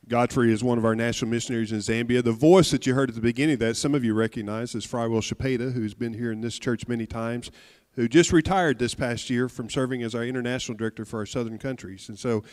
Godfrey 0.07 0.53
is 0.53 0.63
one 0.63 0.77
of 0.77 0.85
our 0.85 0.95
national 0.95 1.29
missionaries 1.29 1.73
in 1.73 1.79
Zambia. 1.79 2.23
The 2.23 2.31
voice 2.31 2.71
that 2.71 2.87
you 2.87 2.93
heard 2.93 3.09
at 3.09 3.15
the 3.15 3.21
beginning 3.21 3.55
of 3.55 3.59
that, 3.59 3.75
some 3.75 3.93
of 3.93 4.05
you 4.05 4.13
recognize, 4.13 4.73
is 4.73 4.87
Frywell 4.87 5.21
Shapeda, 5.21 5.73
who's 5.73 5.93
been 5.93 6.13
here 6.13 6.31
in 6.31 6.39
this 6.39 6.57
church 6.57 6.87
many 6.87 7.05
times, 7.05 7.51
who 7.91 8.07
just 8.07 8.31
retired 8.31 8.79
this 8.79 8.95
past 8.95 9.29
year 9.29 9.49
from 9.49 9.69
serving 9.69 10.03
as 10.03 10.15
our 10.15 10.23
international 10.23 10.77
director 10.77 11.03
for 11.03 11.19
our 11.19 11.25
southern 11.25 11.57
countries. 11.57 12.07
And 12.07 12.17
so, 12.17 12.43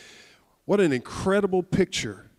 what 0.65 0.81
an 0.81 0.91
incredible 0.91 1.63
picture 1.63 2.29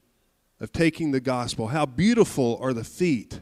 of 0.60 0.72
taking 0.72 1.12
the 1.12 1.20
gospel. 1.20 1.68
How 1.68 1.86
beautiful 1.86 2.58
are 2.60 2.74
the 2.74 2.84
feet. 2.84 3.40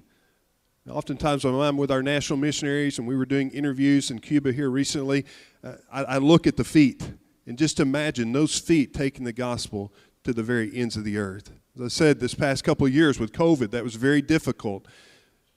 Oftentimes, 0.88 1.44
when 1.44 1.54
I'm 1.54 1.76
with 1.76 1.90
our 1.90 2.02
national 2.02 2.38
missionaries 2.38 2.98
and 2.98 3.08
we 3.08 3.16
were 3.16 3.26
doing 3.26 3.50
interviews 3.50 4.12
in 4.12 4.20
Cuba 4.20 4.52
here 4.52 4.70
recently, 4.70 5.24
uh, 5.64 5.72
I, 5.90 6.04
I 6.04 6.18
look 6.18 6.46
at 6.46 6.56
the 6.56 6.64
feet 6.64 7.02
and 7.46 7.58
just 7.58 7.80
imagine 7.80 8.32
those 8.32 8.58
feet 8.58 8.94
taking 8.94 9.24
the 9.24 9.32
gospel 9.32 9.92
to 10.24 10.32
the 10.32 10.42
very 10.42 10.74
ends 10.74 10.96
of 10.96 11.04
the 11.04 11.18
earth. 11.18 11.52
As 11.76 11.82
I 11.82 11.88
said, 11.88 12.20
this 12.20 12.34
past 12.34 12.64
couple 12.64 12.86
of 12.86 12.94
years 12.94 13.20
with 13.20 13.32
COVID, 13.32 13.70
that 13.70 13.84
was 13.84 13.94
very 13.94 14.22
difficult. 14.22 14.86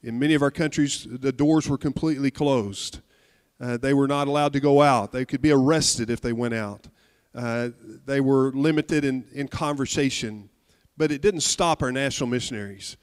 In 0.03 0.19
many 0.19 0.33
of 0.33 0.41
our 0.41 0.51
countries, 0.51 1.07
the 1.09 1.31
doors 1.31 1.69
were 1.69 1.77
completely 1.77 2.31
closed. 2.31 2.99
Uh, 3.59 3.77
they 3.77 3.93
were 3.93 4.07
not 4.07 4.27
allowed 4.27 4.53
to 4.53 4.59
go 4.59 4.81
out. 4.81 5.11
They 5.11 5.25
could 5.25 5.41
be 5.41 5.51
arrested 5.51 6.09
if 6.09 6.21
they 6.21 6.33
went 6.33 6.53
out. 6.53 6.87
Uh, 7.33 7.69
they 8.05 8.21
were 8.21 8.51
limited 8.51 9.05
in, 9.05 9.25
in 9.33 9.47
conversation. 9.47 10.49
But 10.97 11.11
it 11.11 11.21
didn't 11.21 11.41
stop 11.41 11.81
our 11.81 11.91
national 11.91 12.29
missionaries. 12.29 12.97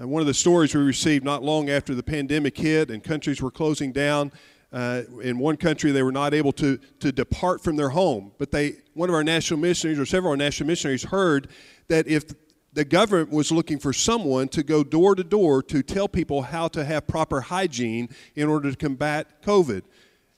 Uh, 0.00 0.08
one 0.08 0.20
of 0.20 0.26
the 0.26 0.34
stories 0.34 0.74
we 0.74 0.80
received 0.80 1.24
not 1.24 1.42
long 1.42 1.68
after 1.68 1.94
the 1.94 2.02
pandemic 2.02 2.56
hit 2.56 2.90
and 2.90 3.04
countries 3.04 3.42
were 3.42 3.50
closing 3.50 3.92
down, 3.92 4.32
uh, 4.72 5.02
in 5.22 5.38
one 5.38 5.56
country 5.56 5.90
they 5.92 6.02
were 6.02 6.12
not 6.12 6.32
able 6.32 6.52
to, 6.52 6.78
to 6.98 7.10
depart 7.10 7.62
from 7.62 7.76
their 7.76 7.90
home 7.90 8.32
but 8.38 8.50
they 8.50 8.74
one 8.94 9.08
of 9.08 9.14
our 9.14 9.24
national 9.24 9.58
missionaries 9.58 9.98
or 9.98 10.06
several 10.06 10.32
of 10.32 10.38
our 10.38 10.44
national 10.44 10.66
missionaries 10.66 11.04
heard 11.04 11.48
that 11.88 12.06
if 12.06 12.24
the 12.72 12.84
government 12.84 13.30
was 13.30 13.50
looking 13.50 13.78
for 13.78 13.92
someone 13.92 14.48
to 14.48 14.62
go 14.62 14.84
door 14.84 15.14
to 15.14 15.24
door 15.24 15.62
to 15.64 15.82
tell 15.82 16.08
people 16.08 16.42
how 16.42 16.68
to 16.68 16.84
have 16.84 17.06
proper 17.06 17.40
hygiene 17.40 18.08
in 18.36 18.48
order 18.48 18.70
to 18.70 18.76
combat 18.76 19.42
COVID. 19.42 19.82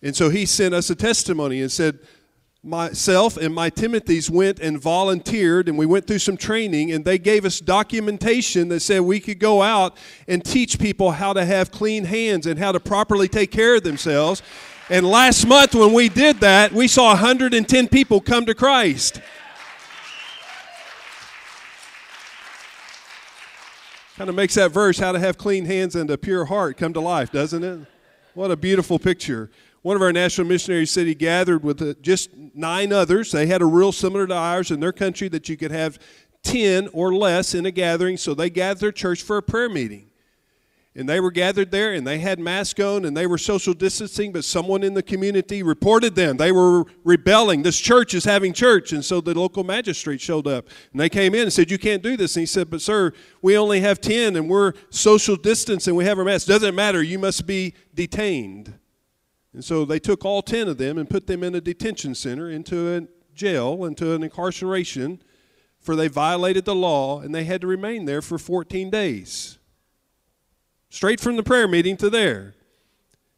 And 0.02 0.16
so 0.16 0.30
he 0.30 0.46
sent 0.46 0.74
us 0.74 0.88
a 0.90 0.94
testimony 0.94 1.60
and 1.60 1.70
said, 1.70 1.98
Myself 2.64 3.36
and 3.36 3.52
my 3.52 3.70
Timothy's 3.70 4.30
went 4.30 4.60
and 4.60 4.80
volunteered, 4.80 5.68
and 5.68 5.76
we 5.76 5.84
went 5.84 6.06
through 6.06 6.20
some 6.20 6.36
training, 6.36 6.92
and 6.92 7.04
they 7.04 7.18
gave 7.18 7.44
us 7.44 7.58
documentation 7.58 8.68
that 8.68 8.78
said 8.80 9.00
we 9.00 9.18
could 9.18 9.40
go 9.40 9.62
out 9.62 9.96
and 10.28 10.44
teach 10.44 10.78
people 10.78 11.10
how 11.10 11.32
to 11.32 11.44
have 11.44 11.72
clean 11.72 12.04
hands 12.04 12.46
and 12.46 12.60
how 12.60 12.70
to 12.70 12.78
properly 12.78 13.26
take 13.26 13.50
care 13.50 13.74
of 13.74 13.82
themselves. 13.82 14.42
And 14.88 15.04
last 15.04 15.44
month, 15.44 15.74
when 15.74 15.92
we 15.92 16.08
did 16.08 16.38
that, 16.38 16.70
we 16.70 16.86
saw 16.86 17.08
110 17.08 17.88
people 17.88 18.20
come 18.20 18.46
to 18.46 18.54
Christ. 18.54 19.20
Kind 24.16 24.30
of 24.30 24.36
makes 24.36 24.54
that 24.54 24.70
verse, 24.70 25.00
how 25.00 25.10
to 25.10 25.18
have 25.18 25.36
clean 25.36 25.64
hands 25.64 25.96
and 25.96 26.08
a 26.08 26.16
pure 26.16 26.44
heart, 26.44 26.76
come 26.76 26.92
to 26.92 27.00
life, 27.00 27.32
doesn't 27.32 27.64
it? 27.64 27.80
What 28.34 28.52
a 28.52 28.56
beautiful 28.56 29.00
picture. 29.00 29.50
One 29.82 29.96
of 29.96 30.02
our 30.02 30.12
national 30.12 30.46
missionaries 30.46 30.92
said 30.92 31.08
he 31.08 31.14
gathered 31.14 31.64
with 31.64 31.82
uh, 31.82 31.94
just 32.00 32.30
nine 32.54 32.92
others. 32.92 33.32
They 33.32 33.46
had 33.46 33.62
a 33.62 33.66
rule 33.66 33.90
similar 33.90 34.28
to 34.28 34.34
ours 34.34 34.70
in 34.70 34.78
their 34.78 34.92
country 34.92 35.28
that 35.28 35.48
you 35.48 35.56
could 35.56 35.72
have 35.72 35.98
10 36.44 36.88
or 36.92 37.12
less 37.12 37.54
in 37.54 37.66
a 37.66 37.70
gathering, 37.72 38.16
so 38.16 38.32
they 38.32 38.48
gathered 38.48 38.80
their 38.80 38.92
church 38.92 39.22
for 39.22 39.36
a 39.36 39.42
prayer 39.42 39.68
meeting. 39.68 40.08
And 40.94 41.08
they 41.08 41.20
were 41.20 41.30
gathered 41.30 41.70
there 41.70 41.94
and 41.94 42.06
they 42.06 42.18
had 42.18 42.38
masks 42.38 42.78
on 42.78 43.06
and 43.06 43.16
they 43.16 43.26
were 43.26 43.38
social 43.38 43.72
distancing 43.72 44.30
but 44.30 44.44
someone 44.44 44.82
in 44.82 44.92
the 44.92 45.02
community 45.02 45.62
reported 45.62 46.14
them. 46.14 46.36
They 46.36 46.52
were 46.52 46.84
rebelling. 47.02 47.62
This 47.62 47.78
church 47.78 48.12
is 48.12 48.26
having 48.26 48.52
church. 48.52 48.92
And 48.92 49.02
so 49.02 49.22
the 49.22 49.32
local 49.32 49.64
magistrate 49.64 50.20
showed 50.20 50.46
up 50.46 50.68
and 50.92 51.00
they 51.00 51.08
came 51.08 51.34
in 51.34 51.44
and 51.44 51.52
said 51.52 51.70
you 51.70 51.78
can't 51.78 52.02
do 52.02 52.14
this. 52.18 52.36
And 52.36 52.42
he 52.42 52.46
said 52.46 52.68
but 52.68 52.82
sir 52.82 53.14
we 53.40 53.56
only 53.56 53.80
have 53.80 54.02
10 54.02 54.36
and 54.36 54.50
we're 54.50 54.74
social 54.90 55.34
distance 55.34 55.86
and 55.86 55.96
we 55.96 56.04
have 56.04 56.18
our 56.18 56.26
masks. 56.26 56.46
Doesn't 56.46 56.74
matter. 56.74 57.02
You 57.02 57.18
must 57.18 57.46
be 57.46 57.72
detained 57.94 58.74
and 59.52 59.64
so 59.64 59.84
they 59.84 59.98
took 59.98 60.24
all 60.24 60.42
10 60.42 60.68
of 60.68 60.78
them 60.78 60.98
and 60.98 61.10
put 61.10 61.26
them 61.26 61.42
in 61.42 61.54
a 61.54 61.60
detention 61.60 62.14
center 62.14 62.50
into 62.50 62.94
a 62.94 63.06
jail 63.34 63.84
into 63.84 64.12
an 64.12 64.22
incarceration 64.22 65.22
for 65.80 65.96
they 65.96 66.08
violated 66.08 66.64
the 66.64 66.74
law 66.74 67.20
and 67.20 67.34
they 67.34 67.44
had 67.44 67.60
to 67.60 67.66
remain 67.66 68.04
there 68.04 68.22
for 68.22 68.38
14 68.38 68.90
days 68.90 69.58
straight 70.92 71.20
from 71.20 71.36
the 71.36 71.42
prayer 71.42 71.66
meeting 71.66 71.96
to 71.96 72.10
there. 72.10 72.54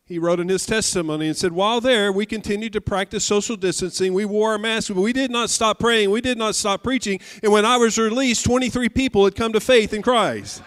He 0.06 0.18
wrote 0.18 0.40
in 0.40 0.48
his 0.48 0.66
testimony 0.66 1.28
and 1.28 1.36
said, 1.36 1.52
While 1.52 1.80
there, 1.80 2.12
we 2.12 2.26
continued 2.26 2.72
to 2.74 2.80
practice 2.80 3.24
social 3.24 3.56
distancing. 3.56 4.12
We 4.12 4.24
wore 4.24 4.50
our 4.52 4.58
masks, 4.58 4.90
but 4.90 5.00
we 5.00 5.12
did 5.12 5.30
not 5.30 5.48
stop 5.50 5.78
praying. 5.78 6.10
We 6.10 6.20
did 6.20 6.36
not 6.36 6.56
stop 6.56 6.82
preaching. 6.82 7.20
And 7.42 7.52
when 7.52 7.64
I 7.64 7.76
was 7.76 7.96
released, 7.96 8.44
23 8.44 8.88
people 8.88 9.24
had 9.24 9.36
come 9.36 9.52
to 9.52 9.60
faith 9.60 9.94
in 9.94 10.02
Christ. 10.02 10.62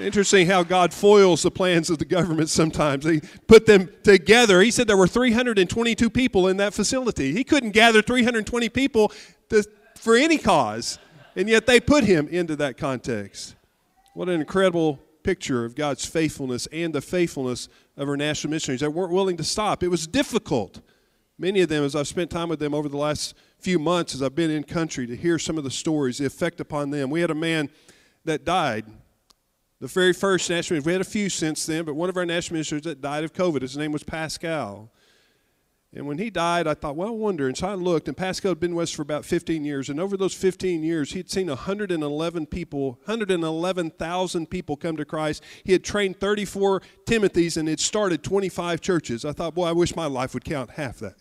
Interesting 0.00 0.46
how 0.46 0.62
God 0.62 0.92
foils 0.92 1.42
the 1.42 1.50
plans 1.50 1.90
of 1.90 1.98
the 1.98 2.04
government 2.04 2.48
sometimes. 2.48 3.04
He 3.04 3.20
put 3.46 3.66
them 3.66 3.90
together. 4.02 4.60
He 4.60 4.70
said 4.70 4.86
there 4.86 4.96
were 4.96 5.06
322 5.06 6.10
people 6.10 6.48
in 6.48 6.56
that 6.56 6.74
facility. 6.74 7.32
He 7.32 7.44
couldn't 7.44 7.70
gather 7.70 8.02
320 8.02 8.68
people 8.70 9.12
to, 9.50 9.64
for 9.96 10.16
any 10.16 10.38
cause. 10.38 10.98
And 11.36 11.48
yet 11.48 11.66
they 11.66 11.80
put 11.80 12.04
him 12.04 12.28
into 12.28 12.56
that 12.56 12.76
context. 12.76 13.54
What 14.14 14.28
an 14.28 14.40
incredible 14.40 14.98
picture 15.22 15.64
of 15.64 15.74
God's 15.74 16.04
faithfulness 16.04 16.66
and 16.72 16.94
the 16.94 17.00
faithfulness 17.00 17.68
of 17.96 18.08
our 18.08 18.16
national 18.16 18.50
missionaries 18.50 18.80
that 18.80 18.90
weren't 18.90 19.12
willing 19.12 19.36
to 19.36 19.44
stop. 19.44 19.82
It 19.82 19.88
was 19.88 20.06
difficult. 20.06 20.80
Many 21.38 21.60
of 21.60 21.68
them, 21.68 21.84
as 21.84 21.94
I've 21.94 22.08
spent 22.08 22.30
time 22.30 22.48
with 22.48 22.58
them 22.58 22.74
over 22.74 22.88
the 22.88 22.96
last 22.96 23.34
few 23.58 23.78
months, 23.78 24.14
as 24.14 24.22
I've 24.22 24.34
been 24.34 24.50
in 24.50 24.64
country, 24.64 25.06
to 25.06 25.16
hear 25.16 25.38
some 25.38 25.58
of 25.58 25.64
the 25.64 25.70
stories, 25.70 26.18
the 26.18 26.26
effect 26.26 26.60
upon 26.60 26.90
them. 26.90 27.10
We 27.10 27.20
had 27.20 27.30
a 27.30 27.34
man 27.34 27.70
that 28.24 28.44
died. 28.44 28.86
The 29.80 29.86
very 29.86 30.12
first 30.12 30.50
national 30.50 30.76
minister. 30.76 30.88
we 30.88 30.92
had 30.92 31.00
a 31.00 31.04
few 31.04 31.30
since 31.30 31.64
then, 31.64 31.84
but 31.84 31.94
one 31.94 32.10
of 32.10 32.16
our 32.16 32.26
national 32.26 32.56
ministers 32.56 32.82
that 32.82 33.00
died 33.00 33.24
of 33.24 33.32
COVID, 33.32 33.62
his 33.62 33.78
name 33.78 33.92
was 33.92 34.02
Pascal. 34.02 34.92
And 35.92 36.06
when 36.06 36.18
he 36.18 36.30
died, 36.30 36.68
I 36.68 36.74
thought, 36.74 36.94
well, 36.94 37.08
I 37.08 37.12
wonder. 37.12 37.48
And 37.48 37.56
so 37.56 37.66
I 37.66 37.74
looked, 37.74 38.06
and 38.06 38.16
Pascal 38.16 38.52
had 38.52 38.60
been 38.60 38.76
with 38.76 38.84
us 38.84 38.90
for 38.92 39.02
about 39.02 39.24
15 39.24 39.64
years. 39.64 39.88
And 39.88 39.98
over 39.98 40.16
those 40.16 40.34
15 40.34 40.84
years, 40.84 41.12
he'd 41.12 41.30
seen 41.30 41.48
111 41.48 42.46
people, 42.46 43.00
111,000 43.06 44.50
people 44.50 44.76
come 44.76 44.96
to 44.96 45.04
Christ. 45.04 45.42
He 45.64 45.72
had 45.72 45.82
trained 45.82 46.20
34 46.20 46.82
Timothys 47.06 47.56
and 47.56 47.68
had 47.68 47.80
started 47.80 48.22
25 48.22 48.80
churches. 48.80 49.24
I 49.24 49.32
thought, 49.32 49.54
boy, 49.54 49.64
I 49.64 49.72
wish 49.72 49.96
my 49.96 50.06
life 50.06 50.32
would 50.34 50.44
count 50.44 50.72
half 50.72 50.98
that. 50.98 51.16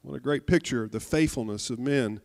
What 0.00 0.14
a 0.14 0.20
great 0.20 0.46
picture 0.46 0.84
of 0.84 0.92
the 0.92 1.00
faithfulness 1.00 1.68
of 1.68 1.78
men 1.78 2.22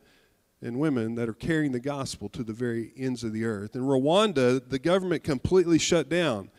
and 0.63 0.79
women 0.79 1.15
that 1.15 1.27
are 1.27 1.33
carrying 1.33 1.73
the 1.73 1.79
gospel 1.79 2.29
to 2.29 2.43
the 2.43 2.53
very 2.53 2.93
ends 2.97 3.23
of 3.23 3.33
the 3.33 3.43
earth. 3.43 3.75
In 3.75 3.81
Rwanda, 3.81 4.67
the 4.67 4.79
government 4.79 5.23
completely 5.23 5.77
shut 5.77 6.09
down. 6.09 6.49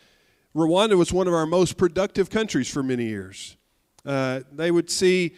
Rwanda 0.54 0.96
was 0.96 1.12
one 1.12 1.26
of 1.26 1.34
our 1.34 1.46
most 1.46 1.76
productive 1.76 2.30
countries 2.30 2.70
for 2.70 2.82
many 2.82 3.06
years. 3.06 3.56
Uh, 4.04 4.40
they 4.52 4.70
would 4.70 4.90
see 4.90 5.34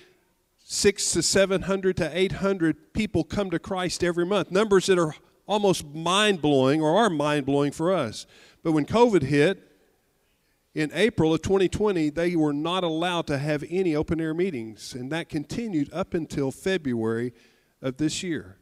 six 0.58 1.12
to 1.12 1.22
700 1.22 1.96
to 1.96 2.18
800 2.18 2.92
people 2.92 3.22
come 3.22 3.50
to 3.50 3.58
Christ 3.58 4.02
every 4.02 4.26
month. 4.26 4.50
Numbers 4.50 4.86
that 4.86 4.98
are 4.98 5.14
almost 5.46 5.86
mind 5.86 6.42
blowing 6.42 6.82
or 6.82 6.96
are 6.96 7.08
mind 7.08 7.46
blowing 7.46 7.70
for 7.70 7.94
us. 7.94 8.26
But 8.64 8.72
when 8.72 8.84
COVID 8.84 9.22
hit 9.22 9.62
in 10.74 10.90
April 10.92 11.32
of 11.32 11.40
2020, 11.40 12.10
they 12.10 12.34
were 12.34 12.52
not 12.52 12.82
allowed 12.82 13.28
to 13.28 13.38
have 13.38 13.64
any 13.70 13.94
open 13.94 14.20
air 14.20 14.34
meetings. 14.34 14.92
And 14.92 15.10
that 15.12 15.28
continued 15.28 15.88
up 15.92 16.14
until 16.14 16.50
February 16.50 17.32
of 17.86 17.96
this 17.98 18.22
year. 18.22 18.58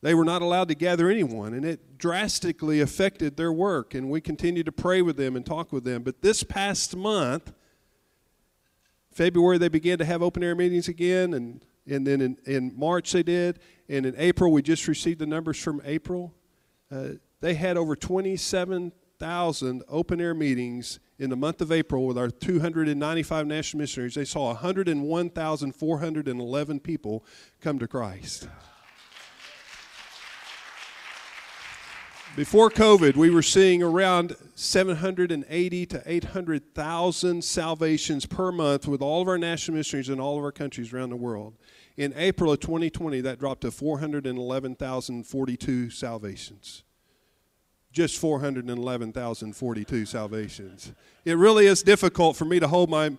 They 0.00 0.14
were 0.14 0.24
not 0.24 0.42
allowed 0.42 0.68
to 0.68 0.74
gather 0.74 1.08
anyone, 1.08 1.54
and 1.54 1.64
it 1.64 1.98
drastically 1.98 2.80
affected 2.80 3.36
their 3.36 3.52
work. 3.52 3.94
And 3.94 4.10
we 4.10 4.20
continued 4.20 4.66
to 4.66 4.72
pray 4.72 5.02
with 5.02 5.16
them 5.16 5.34
and 5.34 5.44
talk 5.44 5.72
with 5.72 5.84
them. 5.84 6.02
But 6.02 6.22
this 6.22 6.44
past 6.44 6.96
month, 6.96 7.52
February, 9.10 9.58
they 9.58 9.68
began 9.68 9.98
to 9.98 10.04
have 10.04 10.22
open 10.22 10.44
air 10.44 10.54
meetings 10.54 10.86
again, 10.86 11.34
and, 11.34 11.64
and 11.86 12.06
then 12.06 12.20
in, 12.20 12.38
in 12.46 12.72
March 12.76 13.10
they 13.10 13.24
did. 13.24 13.58
And 13.88 14.06
in 14.06 14.14
April, 14.16 14.52
we 14.52 14.62
just 14.62 14.86
received 14.86 15.18
the 15.18 15.26
numbers 15.26 15.58
from 15.58 15.82
April. 15.84 16.32
Uh, 16.90 17.10
they 17.40 17.54
had 17.54 17.76
over 17.76 17.96
27 17.96 18.92
100,000 19.20 19.82
open 19.88 20.20
air 20.20 20.32
meetings 20.32 21.00
in 21.18 21.28
the 21.28 21.36
month 21.36 21.60
of 21.60 21.72
April 21.72 22.06
with 22.06 22.16
our 22.16 22.30
295 22.30 23.48
national 23.48 23.80
missionaries. 23.80 24.14
They 24.14 24.24
saw 24.24 24.52
101,411 24.52 26.80
people 26.80 27.24
come 27.60 27.80
to 27.80 27.88
Christ. 27.88 28.48
Before 32.36 32.70
COVID, 32.70 33.16
we 33.16 33.30
were 33.30 33.42
seeing 33.42 33.82
around 33.82 34.36
780 34.54 35.86
to 35.86 36.02
800,000 36.06 37.42
salvations 37.42 38.24
per 38.24 38.52
month 38.52 38.86
with 38.86 39.02
all 39.02 39.22
of 39.22 39.26
our 39.26 39.38
national 39.38 39.78
missionaries 39.78 40.10
in 40.10 40.20
all 40.20 40.38
of 40.38 40.44
our 40.44 40.52
countries 40.52 40.92
around 40.92 41.10
the 41.10 41.16
world. 41.16 41.56
In 41.96 42.12
April 42.14 42.52
of 42.52 42.60
2020, 42.60 43.20
that 43.22 43.40
dropped 43.40 43.62
to 43.62 43.72
411,042 43.72 45.90
salvations. 45.90 46.84
Just 47.92 48.18
411,042 48.18 50.06
salvations. 50.06 50.92
It 51.24 51.36
really 51.36 51.66
is 51.66 51.82
difficult 51.82 52.36
for 52.36 52.44
me 52.44 52.60
to 52.60 52.68
hold 52.68 52.90
my, 52.90 53.16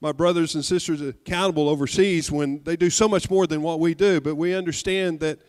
my 0.00 0.12
brothers 0.12 0.54
and 0.54 0.64
sisters 0.64 1.00
accountable 1.00 1.68
overseas 1.68 2.30
when 2.30 2.62
they 2.64 2.76
do 2.76 2.90
so 2.90 3.08
much 3.08 3.30
more 3.30 3.46
than 3.46 3.62
what 3.62 3.80
we 3.80 3.94
do, 3.94 4.20
but 4.20 4.36
we 4.36 4.54
understand 4.54 5.20
that 5.20 5.40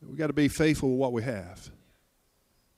we 0.00 0.16
got 0.16 0.28
to 0.28 0.32
be 0.32 0.48
faithful 0.48 0.90
with 0.90 0.98
what 0.98 1.12
we 1.12 1.24
have. 1.24 1.70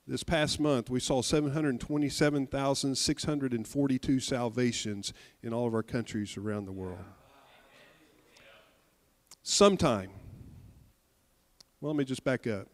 This 0.07 0.23
past 0.23 0.59
month, 0.59 0.89
we 0.89 0.99
saw 0.99 1.21
727,642 1.21 4.19
salvations 4.19 5.13
in 5.43 5.53
all 5.53 5.67
of 5.67 5.75
our 5.75 5.83
countries 5.83 6.37
around 6.37 6.65
the 6.65 6.71
world. 6.71 6.97
Sometime, 9.43 10.09
well, 11.79 11.93
let 11.93 11.97
me 11.97 12.03
just 12.03 12.23
back 12.23 12.47
up. 12.47 12.67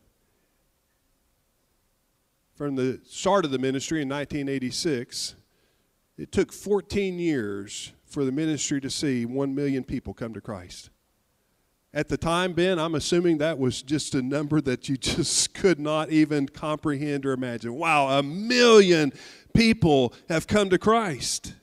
From 2.58 2.76
the 2.76 3.00
start 3.06 3.46
of 3.46 3.52
the 3.52 3.60
ministry 3.60 4.02
in 4.02 4.10
1986, 4.10 5.36
it 6.18 6.32
took 6.32 6.52
14 6.52 7.20
years 7.20 7.94
for 8.04 8.26
the 8.26 8.32
ministry 8.32 8.82
to 8.82 8.90
see 8.90 9.28
1 9.28 9.54
million 9.54 9.84
people 9.84 10.16
come 10.16 10.34
to 10.34 10.42
Christ. 10.42 10.90
At 11.94 12.10
the 12.10 12.18
time, 12.18 12.54
Ben, 12.54 12.80
I'm 12.80 12.96
assuming 12.96 13.38
that 13.38 13.60
was 13.60 13.84
just 13.84 14.16
a 14.16 14.24
number 14.24 14.60
that 14.62 14.90
you 14.90 14.98
just 14.98 15.54
could 15.54 15.80
not 15.80 16.10
even 16.10 16.48
comprehend 16.48 17.28
or 17.28 17.34
imagine. 17.34 17.76
Wow, 17.76 18.18
a 18.18 18.24
million 18.24 19.14
people 19.54 20.16
have 20.28 20.48
come 20.48 20.72
to 20.72 20.80
Christ. 20.80 21.54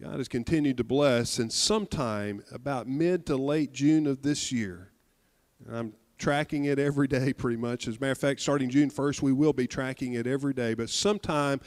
God 0.00 0.18
has 0.18 0.28
continued 0.28 0.76
to 0.76 0.84
bless, 0.84 1.40
and 1.40 1.52
sometime 1.52 2.44
about 2.52 2.86
mid 2.86 3.26
to 3.26 3.34
late 3.36 3.72
June 3.72 4.06
of 4.06 4.22
this 4.22 4.52
year, 4.52 4.92
I'm 5.68 5.94
tracking 6.18 6.64
it 6.64 6.78
every 6.78 7.08
day 7.08 7.32
pretty 7.32 7.56
much. 7.56 7.88
As 7.88 7.96
a 7.96 8.00
matter 8.00 8.12
of 8.12 8.18
fact, 8.18 8.40
starting 8.40 8.68
June 8.68 8.90
1st, 8.90 9.22
we 9.22 9.32
will 9.32 9.52
be 9.52 9.66
tracking 9.66 10.14
it 10.14 10.26
every 10.26 10.52
day. 10.52 10.74
But 10.74 10.90
sometime 10.90 11.60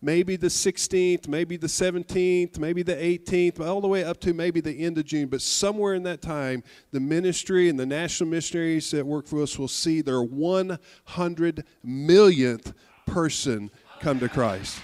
maybe 0.00 0.36
the 0.36 0.46
16th, 0.46 1.26
maybe 1.26 1.56
the 1.56 1.66
17th, 1.66 2.58
maybe 2.58 2.82
the 2.82 2.94
18th, 2.94 3.60
all 3.60 3.80
the 3.80 3.88
way 3.88 4.04
up 4.04 4.20
to 4.20 4.32
maybe 4.32 4.60
the 4.60 4.84
end 4.84 4.96
of 4.98 5.04
June. 5.04 5.28
But 5.28 5.42
somewhere 5.42 5.94
in 5.94 6.04
that 6.04 6.22
time, 6.22 6.62
the 6.92 7.00
ministry 7.00 7.68
and 7.68 7.78
the 7.78 7.86
national 7.86 8.30
missionaries 8.30 8.90
that 8.92 9.04
work 9.04 9.26
for 9.26 9.42
us 9.42 9.58
will 9.58 9.68
see 9.68 10.00
their 10.00 10.22
100 10.22 11.64
millionth 11.82 12.72
person 13.06 13.70
come 14.00 14.20
to 14.20 14.28
Christ. 14.28 14.80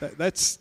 That, 0.00 0.18
that's 0.18 0.58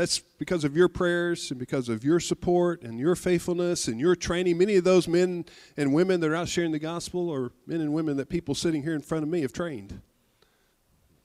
that's 0.00 0.18
because 0.38 0.64
of 0.64 0.74
your 0.74 0.88
prayers 0.88 1.50
and 1.50 1.60
because 1.60 1.90
of 1.90 2.02
your 2.02 2.20
support 2.20 2.84
and 2.84 2.98
your 2.98 3.14
faithfulness 3.14 3.86
and 3.86 4.00
your 4.00 4.16
training. 4.16 4.56
Many 4.56 4.76
of 4.76 4.84
those 4.84 5.06
men 5.06 5.44
and 5.76 5.92
women 5.92 6.20
that 6.20 6.30
are 6.30 6.36
out 6.36 6.48
sharing 6.48 6.72
the 6.72 6.78
gospel 6.78 7.30
are 7.30 7.52
men 7.66 7.82
and 7.82 7.92
women 7.92 8.16
that 8.16 8.30
people 8.30 8.54
sitting 8.54 8.82
here 8.82 8.94
in 8.94 9.02
front 9.02 9.24
of 9.24 9.28
me 9.28 9.42
have 9.42 9.52
trained. 9.52 10.00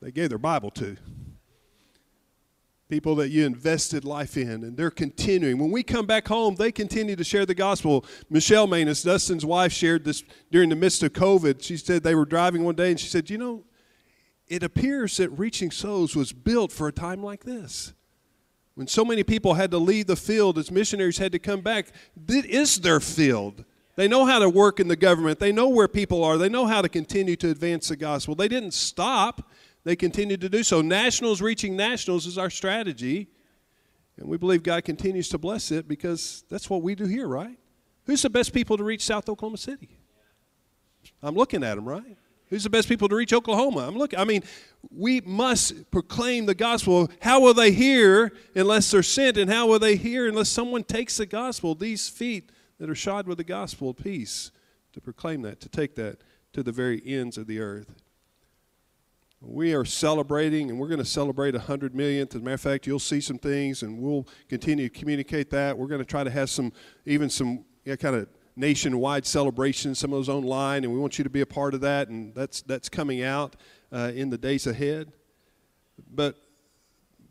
They 0.01 0.12
gave 0.12 0.27
their 0.27 0.38
Bible 0.38 0.72
to. 0.72 0.98
People 2.89 3.15
that 3.15 3.29
you 3.29 3.46
invested 3.46 4.03
life 4.03 4.36
in, 4.36 4.50
and 4.50 4.75
they're 4.75 4.91
continuing. 4.91 5.58
When 5.58 5.72
we 5.72 5.82
come 5.82 6.05
back 6.05 6.27
home, 6.27 6.55
they 6.55 6.74
continue 6.74 7.15
to 7.15 7.24
share 7.24 7.46
the 7.46 7.55
gospel. 7.55 8.05
Michelle 8.29 8.67
Manus, 8.67 9.03
Dustin's 9.03 9.46
wife, 9.46 9.72
shared 9.72 10.03
this 10.03 10.22
during 10.51 10.67
the 10.67 10.75
midst 10.75 11.01
of 11.01 11.13
COVID. 11.13 11.63
She 11.63 11.77
said 11.77 12.03
they 12.03 12.13
were 12.13 12.25
driving 12.25 12.65
one 12.65 12.75
day, 12.75 12.91
and 12.91 13.00
she 13.00 13.08
said, 13.08 13.29
You 13.29 13.38
know, 13.38 13.63
it 14.50 14.63
appears 14.63 15.15
that 15.15 15.29
Reaching 15.29 15.72
Souls 15.72 16.13
was 16.13 16.34
built 16.34 16.74
for 16.74 16.89
a 16.89 16.91
time 16.91 17.24
like 17.24 17.45
this 17.45 17.93
when 18.76 18.88
so 18.88 19.04
many 19.04 19.24
people 19.24 19.54
had 19.54 19.72
to 19.72 19.78
leave 19.78 20.08
the 20.08 20.16
field 20.16 20.58
as 20.58 20.70
missionaries 20.70 21.18
had 21.18 21.32
to 21.32 21.40
come 21.40 21.62
back, 21.62 21.88
it 22.28 22.46
is 22.46 22.78
their 22.78 23.00
field. 23.00 23.66
They 23.96 24.10
know 24.10 24.26
how 24.26 24.40
to 24.40 24.50
work 24.50 24.82
in 24.82 24.90
the 24.90 24.98
government. 24.98 25.40
They 25.40 25.54
know 25.54 25.70
where 25.70 25.88
people 25.88 26.24
are. 26.24 26.38
They 26.38 26.50
know 26.50 26.66
how 26.66 26.82
to 26.82 26.90
continue 26.90 27.38
to 27.38 27.50
advance 27.50 27.88
the 27.88 27.96
gospel. 27.96 28.36
They 28.36 28.50
didn't 28.50 28.74
stop, 28.74 29.50
they 29.86 29.96
continued 29.96 30.42
to 30.42 30.50
do 30.50 30.64
so. 30.64 30.82
Nationals 30.82 31.42
reaching 31.42 31.76
nationals 31.78 32.26
is 32.26 32.38
our 32.38 32.50
strategy. 32.50 33.30
And 34.18 34.28
we 34.28 34.38
believe 34.38 34.64
God 34.64 34.84
continues 34.84 35.30
to 35.30 35.38
bless 35.38 35.72
it 35.72 35.88
because 35.88 36.44
that's 36.50 36.70
what 36.70 36.82
we 36.82 36.96
do 36.96 37.06
here, 37.06 37.28
right? 37.28 37.58
Who's 38.06 38.22
the 38.22 38.30
best 38.30 38.54
people 38.54 38.78
to 38.78 38.84
reach 38.84 39.04
South 39.04 39.28
Oklahoma 39.30 39.58
City? 39.58 39.90
I'm 41.22 41.36
looking 41.36 41.64
at 41.64 41.76
them, 41.76 41.88
right? 41.88 42.18
Who's 42.56 42.63
the 42.63 42.70
best 42.70 42.88
people 42.88 43.10
to 43.10 43.15
reach 43.18 43.34
Oklahoma? 43.34 43.86
I'm 43.86 43.98
looking. 43.98 44.18
I 44.18 44.24
mean, 44.24 44.41
we 44.89 45.20
must 45.20 45.91
proclaim 45.91 46.46
the 46.46 46.56
gospel. 46.56 47.12
How 47.20 47.41
will 47.41 47.54
they 47.54 47.74
hear 47.74 48.32
unless 48.56 48.89
they're 48.89 49.04
sent? 49.04 49.36
And 49.36 49.52
how 49.52 49.68
will 49.68 49.78
they 49.78 49.98
hear 49.98 50.26
unless 50.26 50.48
someone 50.48 50.86
takes 50.86 51.18
the 51.18 51.26
gospel? 51.26 51.76
These 51.76 52.08
feet 52.08 52.54
that 52.80 52.89
are 52.89 52.96
shod 52.96 53.28
with 53.28 53.39
the 53.39 53.44
gospel 53.44 53.89
of 53.89 53.98
peace 53.98 54.52
to 54.94 55.02
proclaim 55.02 55.41
that, 55.41 55.60
to 55.60 55.68
take 55.68 55.96
that 55.96 56.22
to 56.54 56.63
the 56.63 56.72
very 56.72 57.02
ends 57.06 57.38
of 57.38 57.46
the 57.46 57.60
earth. 57.60 57.94
We 59.41 59.74
are 59.74 59.84
celebrating, 59.84 60.70
and 60.70 60.80
we're 60.80 60.88
going 60.88 61.00
to 61.00 61.04
celebrate 61.04 61.56
100 61.56 61.94
millionth. 61.94 62.36
As 62.36 62.41
a 62.41 62.44
matter 62.46 62.54
of 62.54 62.62
fact, 62.62 62.88
you'll 62.88 63.00
see 63.00 63.20
some 63.20 63.38
things, 63.38 63.84
and 63.84 64.00
we'll 64.00 64.30
continue 64.48 64.88
to 64.88 64.98
communicate 64.98 65.50
that. 65.50 65.78
We're 65.78 65.88
going 65.88 66.00
to 66.00 66.06
try 66.06 66.24
to 66.24 66.32
have 66.32 66.50
some, 66.50 66.72
even 67.06 67.30
some 67.30 67.65
yeah, 67.84 67.98
kind 67.98 68.15
of 68.15 68.30
nationwide 68.56 69.26
celebrations, 69.26 70.00
some 70.00 70.13
of 70.13 70.18
those 70.18 70.30
online, 70.30 70.84
and 70.84 70.94
we 70.94 71.00
want 71.00 71.18
you 71.18 71.24
to 71.24 71.30
be 71.30 71.41
a 71.41 71.46
part 71.46 71.74
of 71.74 71.82
that, 71.82 72.08
and 72.10 72.34
that's 72.34 72.62
that's 72.62 72.89
coming 72.89 73.24
out 73.24 73.56
uh, 73.91 74.12
in 74.15 74.30
the 74.30 74.38
days 74.38 74.68
ahead. 74.68 75.12
But 76.10 76.38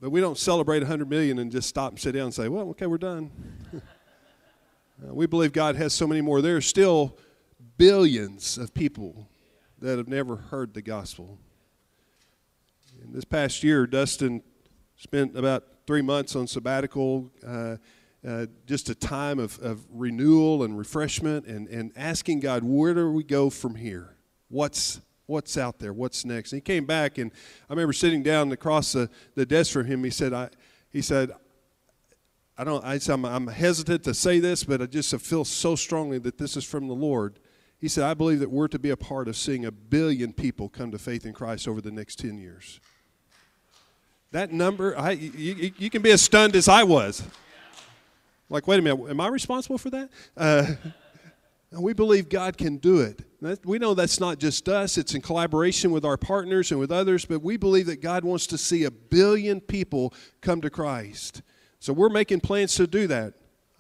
but 0.01 0.11
we 0.11 0.21
don't 0.21 0.37
celebrate 0.37 0.81
100 0.81 1.09
million 1.09 1.39
and 1.39 1.51
just 1.51 1.69
stop 1.69 1.93
and 1.93 1.99
sit 1.99 2.13
down 2.13 2.25
and 2.25 2.35
say, 2.35 2.49
well, 2.49 2.69
okay, 2.71 2.87
we're 2.87 2.99
done. 2.99 3.31
uh, 3.75 5.15
we 5.15 5.27
believe 5.27 5.53
God 5.53 5.77
has 5.77 5.95
so 5.95 6.07
many 6.07 6.21
more. 6.21 6.43
There 6.43 6.57
are 6.57 6.61
still 6.61 7.17
billions 7.79 8.59
of 8.59 8.75
people 8.75 9.29
that 9.81 9.97
have 9.97 10.09
never 10.09 10.37
heard 10.37 10.75
the 10.75 10.83
gospel. 10.83 11.39
In 13.03 13.13
this 13.13 13.25
past 13.25 13.63
year, 13.63 13.87
Dustin 13.87 14.43
spent 14.97 15.39
about 15.39 15.65
three 15.87 16.03
months 16.03 16.37
on 16.37 16.47
sabbatical. 16.47 17.31
Uh, 17.47 17.77
uh, 18.27 18.47
just 18.67 18.89
a 18.89 18.95
time 18.95 19.39
of, 19.39 19.59
of 19.61 19.85
renewal 19.91 20.63
and 20.63 20.79
refreshment 20.79 21.47
and, 21.47 21.69
and 21.69 21.93
asking 21.97 22.41
God, 22.41 22.65
where 22.65 22.95
do 22.95 23.11
we 23.11 23.23
go 23.23 23.51
from 23.51 23.75
here? 23.75 24.17
What's, 24.49 25.01
what's 25.27 25.59
out 25.59 25.79
there? 25.79 25.93
What's 25.93 26.25
next? 26.25 26.53
And 26.53 26.59
he 26.59 26.61
came 26.63 26.87
back, 26.87 27.19
and 27.19 27.31
I 27.69 27.73
remember 27.73 27.93
sitting 27.93 28.23
down 28.23 28.51
across 28.53 28.93
the, 28.93 29.11
the 29.35 29.45
desk 29.45 29.73
from 29.73 29.87
him. 29.87 30.03
He 30.05 30.11
said, 30.11 30.33
I, 30.33 30.49
he 30.91 31.03
said, 31.03 31.33
I 32.57 32.65
don't, 32.65 32.85
I, 32.85 32.99
I'm, 33.09 33.25
I'm 33.25 33.47
hesitant 33.49 34.05
to 34.05 34.15
say 34.15 34.39
this, 34.39 34.65
but 34.65 34.81
I 34.81 34.87
just 34.87 35.15
feel 35.17 35.45
so 35.45 35.75
strongly 35.75 36.19
that 36.21 36.39
this 36.39 36.57
is 36.57 36.65
from 36.65 36.89
the 36.89 36.95
Lord. 36.95 37.41
He 37.79 37.89
said, 37.89 38.05
I 38.05 38.15
believe 38.15 38.41
that 38.41 38.51
we're 38.51 38.69
to 38.69 38.79
be 38.79 38.91
a 38.91 38.97
part 38.97 39.29
of 39.29 39.37
seeing 39.37 39.67
a 39.67 39.73
billion 39.73 40.33
people 40.33 40.69
come 40.69 40.91
to 40.93 40.99
faith 40.99 41.27
in 41.27 41.35
Christ 41.35 41.69
over 41.69 41.81
the 41.81 41.91
next 41.91 42.21
10 42.21 42.39
years. 42.39 42.81
That 44.31 44.53
number, 44.53 44.97
I, 44.99 45.11
you, 45.11 45.73
you 45.77 45.91
can 45.91 46.01
be 46.01 46.11
as 46.11 46.23
stunned 46.23 46.57
as 46.57 46.69
I 46.69 46.85
was. 46.85 47.23
Like, 48.55 48.69
wait 48.69 48.79
a 48.79 48.83
minute, 48.83 49.11
am 49.11 49.21
I 49.21 49.27
responsible 49.27 49.79
for 49.79 49.91
that? 49.91 50.11
Uh, 50.37 50.75
we 51.73 51.93
believe 51.93 52.29
God 52.29 52.57
can 52.57 52.77
do 52.77 53.01
it. 53.01 53.21
We 53.65 53.81
know 53.81 53.95
that's 53.95 54.21
not 54.21 54.39
just 54.39 54.69
us, 54.69 54.97
it's 54.97 55.13
in 55.13 55.23
collaboration 55.23 55.91
with 55.91 56.05
our 56.05 56.17
partners 56.17 56.71
and 56.71 56.79
with 56.79 56.93
others, 56.93 57.25
but 57.25 57.43
we 57.43 57.57
believe 57.57 57.87
that 57.87 58.01
God 58.01 58.25
wants 58.25 58.47
to 58.47 58.57
see 58.57 58.85
a 58.85 58.93
billion 58.93 59.61
people 59.61 60.15
come 60.41 60.61
to 60.61 60.71
Christ. 60.71 61.43
So 61.81 61.93
we're 61.93 62.11
making 62.11 62.43
plans 62.43 62.77
to 62.77 62.87
do 62.87 63.09
that. 63.09 63.35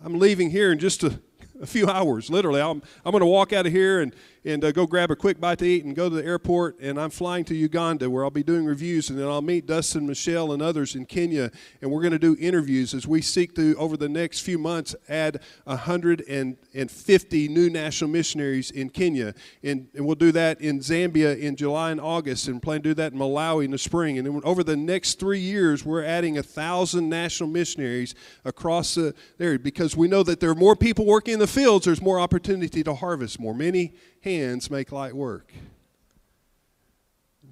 I'm 0.04 0.18
leaving 0.18 0.50
here 0.50 0.72
in 0.72 0.80
just 0.80 1.04
a, 1.04 1.20
a 1.62 1.66
few 1.66 1.88
hours, 1.88 2.28
literally. 2.28 2.60
I'm, 2.60 2.82
I'm 3.04 3.12
going 3.12 3.20
to 3.20 3.26
walk 3.26 3.52
out 3.52 3.66
of 3.66 3.72
here 3.72 4.00
and, 4.00 4.12
and 4.44 4.64
uh, 4.64 4.72
go 4.72 4.86
grab 4.86 5.10
a 5.10 5.16
quick 5.16 5.40
bite 5.40 5.58
to 5.60 5.66
eat 5.66 5.84
and 5.84 5.96
go 5.96 6.08
to 6.08 6.14
the 6.16 6.24
airport. 6.24 6.78
And 6.80 7.00
I'm 7.00 7.10
flying 7.10 7.44
to 7.46 7.54
Uganda 7.54 8.10
where 8.10 8.24
I'll 8.24 8.30
be 8.30 8.42
doing 8.42 8.64
reviews, 8.64 9.10
and 9.10 9.18
then 9.18 9.26
I'll 9.26 9.42
meet 9.42 9.66
Dustin, 9.66 10.06
Michelle, 10.06 10.52
and 10.52 10.62
others 10.62 10.94
in 10.94 11.06
Kenya, 11.06 11.50
and 11.80 11.90
we're 11.90 12.02
going 12.02 12.12
to 12.12 12.18
do 12.18 12.36
interviews 12.38 12.94
as 12.94 13.06
we 13.06 13.22
seek 13.22 13.54
to 13.56 13.74
over 13.76 13.96
the 13.96 14.08
next 14.08 14.40
few 14.40 14.58
months 14.58 14.94
add 15.08 15.40
150 15.64 17.48
new 17.48 17.70
national 17.70 18.10
missionaries 18.10 18.70
in 18.70 18.90
Kenya, 18.90 19.34
and, 19.62 19.88
and 19.94 20.04
we'll 20.04 20.14
do 20.14 20.32
that 20.32 20.60
in 20.60 20.80
Zambia 20.80 21.38
in 21.38 21.56
July 21.56 21.90
and 21.90 22.00
August, 22.00 22.48
and 22.48 22.62
plan 22.62 22.82
to 22.82 22.90
do 22.90 22.94
that 22.94 23.12
in 23.12 23.18
Malawi 23.18 23.64
in 23.64 23.70
the 23.70 23.78
spring. 23.78 24.18
And 24.18 24.26
then 24.26 24.40
over 24.44 24.62
the 24.62 24.76
next 24.76 25.18
three 25.18 25.40
years, 25.40 25.84
we're 25.84 26.04
adding 26.04 26.38
a 26.38 26.42
thousand 26.42 27.08
national 27.08 27.48
missionaries 27.48 28.14
across 28.44 28.94
the 28.94 29.14
area 29.40 29.58
because 29.58 29.96
we 29.96 30.08
know 30.08 30.22
that 30.22 30.40
there 30.40 30.50
are 30.50 30.54
more 30.54 30.76
people 30.76 31.06
working 31.06 31.34
in 31.34 31.40
the 31.40 31.46
fields. 31.46 31.86
There's 31.86 32.02
more 32.02 32.20
opportunity 32.20 32.82
to 32.84 32.94
harvest 32.94 33.40
more. 33.40 33.54
Many 33.54 33.94
hands 34.24 34.70
make 34.70 34.90
light 34.90 35.14
work. 35.14 35.52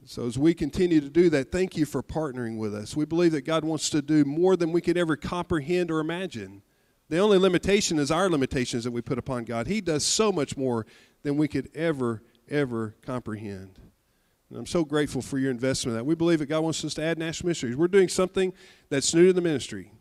So, 0.04 0.26
as 0.26 0.36
we 0.36 0.52
continue 0.52 1.00
to 1.00 1.08
do 1.08 1.30
that, 1.30 1.52
thank 1.52 1.76
you 1.76 1.86
for 1.86 2.02
partnering 2.02 2.58
with 2.58 2.74
us. 2.74 2.96
We 2.96 3.04
believe 3.04 3.32
that 3.32 3.42
God 3.42 3.64
wants 3.64 3.88
to 3.90 4.02
do 4.02 4.24
more 4.24 4.56
than 4.56 4.72
we 4.72 4.80
could 4.80 4.98
ever 4.98 5.14
comprehend 5.14 5.90
or 5.90 6.00
imagine. 6.00 6.62
The 7.08 7.18
only 7.18 7.38
limitation 7.38 7.98
is 7.98 8.10
our 8.10 8.28
limitations 8.28 8.84
that 8.84 8.90
we 8.90 9.00
put 9.00 9.18
upon 9.18 9.44
God. 9.44 9.68
He 9.68 9.80
does 9.80 10.04
so 10.04 10.32
much 10.32 10.56
more 10.56 10.86
than 11.22 11.36
we 11.36 11.46
could 11.46 11.70
ever, 11.74 12.22
ever 12.48 12.96
comprehend. 13.02 13.78
And 14.50 14.58
I'm 14.58 14.66
so 14.66 14.84
grateful 14.84 15.22
for 15.22 15.38
your 15.38 15.50
investment 15.50 15.92
in 15.92 15.98
that. 15.98 16.04
We 16.04 16.14
believe 16.14 16.40
that 16.40 16.46
God 16.46 16.60
wants 16.60 16.84
us 16.84 16.94
to 16.94 17.02
add 17.02 17.18
national 17.18 17.48
Ministries. 17.48 17.76
We're 17.76 17.88
doing 17.88 18.08
something 18.08 18.52
that's 18.88 19.14
new 19.14 19.28
to 19.28 19.32
the 19.32 19.40
ministry. 19.40 19.92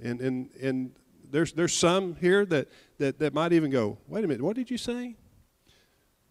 And, 0.00 0.20
and, 0.20 0.50
and 0.60 0.92
there's, 1.30 1.52
there's 1.52 1.74
some 1.74 2.16
here 2.16 2.46
that, 2.46 2.68
that, 2.98 3.18
that 3.18 3.34
might 3.34 3.52
even 3.52 3.70
go, 3.70 3.98
wait 4.08 4.24
a 4.24 4.28
minute, 4.28 4.42
what 4.42 4.56
did 4.56 4.70
you 4.70 4.78
say? 4.78 5.16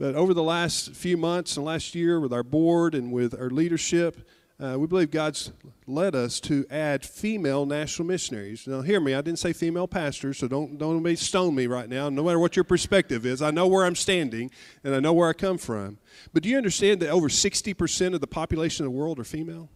But 0.03 0.15
over 0.15 0.33
the 0.33 0.43
last 0.43 0.91
few 0.95 1.15
months 1.15 1.55
and 1.55 1.65
last 1.65 1.95
year, 1.95 2.19
with 2.19 2.33
our 2.33 2.43
board 2.43 2.93
and 2.93 3.09
with 3.09 3.33
our 3.39 3.49
leadership, 3.49 4.27
uh, 4.59 4.75
we 4.77 4.85
believe 4.85 5.11
God's 5.11 5.53
led 5.87 6.13
us 6.13 6.41
to 6.41 6.65
add 6.69 7.05
female 7.05 7.65
national 7.65 8.09
missionaries. 8.09 8.67
Now, 8.67 8.81
hear 8.81 8.99
me, 8.99 9.13
I 9.13 9.21
didn't 9.21 9.39
say 9.39 9.53
female 9.53 9.87
pastors, 9.87 10.39
so 10.39 10.49
don't, 10.49 10.77
don't 10.77 11.15
stone 11.15 11.55
me 11.55 11.67
right 11.67 11.87
now, 11.87 12.09
no 12.09 12.21
matter 12.21 12.37
what 12.37 12.57
your 12.57 12.65
perspective 12.65 13.25
is. 13.25 13.41
I 13.41 13.51
know 13.51 13.65
where 13.65 13.85
I'm 13.85 13.95
standing 13.95 14.51
and 14.83 14.93
I 14.93 14.99
know 14.99 15.13
where 15.13 15.29
I 15.29 15.31
come 15.31 15.57
from. 15.57 15.99
But 16.33 16.43
do 16.43 16.49
you 16.49 16.57
understand 16.57 16.99
that 16.99 17.07
over 17.07 17.29
60% 17.29 18.13
of 18.13 18.19
the 18.19 18.27
population 18.27 18.85
of 18.85 18.91
the 18.91 18.97
world 18.97 19.19
are 19.19 19.23
female? 19.23 19.69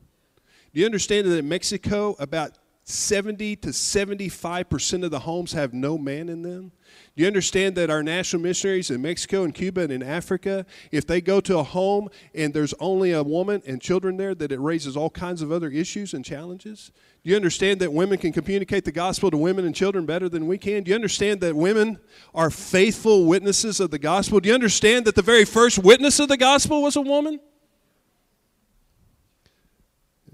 Do 0.73 0.81
you 0.81 0.85
understand 0.85 1.25
that 1.27 1.37
in 1.37 1.47
Mexico, 1.47 2.17
about 2.19 2.57
70 2.89 3.57
to 3.57 3.69
75% 3.69 5.03
of 5.03 5.11
the 5.11 5.19
homes 5.19 5.51
have 5.51 5.73
no 5.73 5.97
man 5.97 6.29
in 6.29 6.41
them? 6.41 6.71
Do 7.17 7.23
you 7.23 7.27
understand 7.27 7.75
that 7.75 7.89
our 7.89 8.01
national 8.01 8.41
missionaries 8.41 8.89
in 8.89 9.01
Mexico 9.01 9.43
and 9.43 9.53
Cuba 9.53 9.81
and 9.81 9.91
in 9.91 10.01
Africa, 10.01 10.65
if 10.89 11.05
they 11.05 11.19
go 11.19 11.41
to 11.41 11.57
a 11.57 11.63
home 11.63 12.07
and 12.33 12.53
there's 12.53 12.73
only 12.79 13.11
a 13.11 13.23
woman 13.23 13.61
and 13.67 13.81
children 13.81 14.15
there, 14.15 14.33
that 14.35 14.53
it 14.53 14.59
raises 14.59 14.95
all 14.95 15.09
kinds 15.09 15.41
of 15.41 15.51
other 15.51 15.67
issues 15.69 16.13
and 16.13 16.23
challenges? 16.23 16.91
Do 17.25 17.31
you 17.31 17.35
understand 17.35 17.81
that 17.81 17.91
women 17.91 18.19
can 18.19 18.31
communicate 18.31 18.85
the 18.85 18.93
gospel 18.93 19.29
to 19.31 19.37
women 19.37 19.65
and 19.65 19.75
children 19.75 20.05
better 20.05 20.29
than 20.29 20.47
we 20.47 20.57
can? 20.57 20.83
Do 20.83 20.89
you 20.89 20.95
understand 20.95 21.41
that 21.41 21.57
women 21.57 21.99
are 22.33 22.49
faithful 22.49 23.25
witnesses 23.25 23.81
of 23.81 23.91
the 23.91 23.99
gospel? 23.99 24.39
Do 24.39 24.47
you 24.47 24.55
understand 24.55 25.03
that 25.05 25.15
the 25.15 25.21
very 25.21 25.43
first 25.43 25.77
witness 25.77 26.21
of 26.21 26.29
the 26.29 26.37
gospel 26.37 26.81
was 26.81 26.95
a 26.95 27.01
woman? 27.01 27.41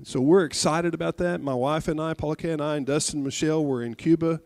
So 0.06 0.20
we're 0.20 0.44
excited 0.44 0.94
about 0.94 1.16
that. 1.18 1.40
My 1.40 1.54
wife 1.54 1.88
and 1.88 2.00
I, 2.00 2.14
Paula 2.14 2.36
Kay 2.36 2.52
and 2.52 2.62
I, 2.62 2.76
and 2.76 2.86
Dustin 2.86 3.20
and 3.20 3.26
Michelle 3.26 3.64
were 3.64 3.82
in 3.82 3.96
Cuba, 3.96 4.42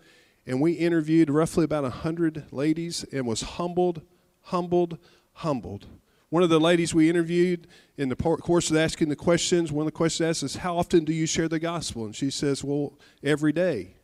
and 0.46 0.62
we 0.62 0.74
interviewed 0.74 1.32
roughly 1.32 1.63
about 1.63 1.82
100 1.82 2.46
ladies 2.52 3.04
and 3.12 3.26
was 3.26 3.41
humbled, 3.41 4.04
humbled, 4.43 5.00
humbled. 5.34 5.88
One 6.30 6.43
of 6.43 6.50
the 6.50 6.60
ladies 6.60 6.93
we 6.93 7.10
interviewed 7.10 7.67
in 7.98 8.10
the 8.10 8.15
course 8.15 8.70
of 8.70 8.78
asking 8.78 9.10
the 9.10 9.15
questions, 9.15 9.72
one 9.72 9.82
of 9.82 9.88
the 9.88 9.98
questions 9.98 10.30
asked 10.30 10.43
is, 10.43 10.56
How 10.58 10.78
often 10.78 11.06
do 11.06 11.13
you 11.13 11.26
share 11.26 11.48
the 11.48 11.60
gospel? 11.60 12.06
And 12.06 12.15
she 12.15 12.30
says, 12.30 12.63
Well, 12.63 12.93
every 13.24 13.52
day. 13.52 13.97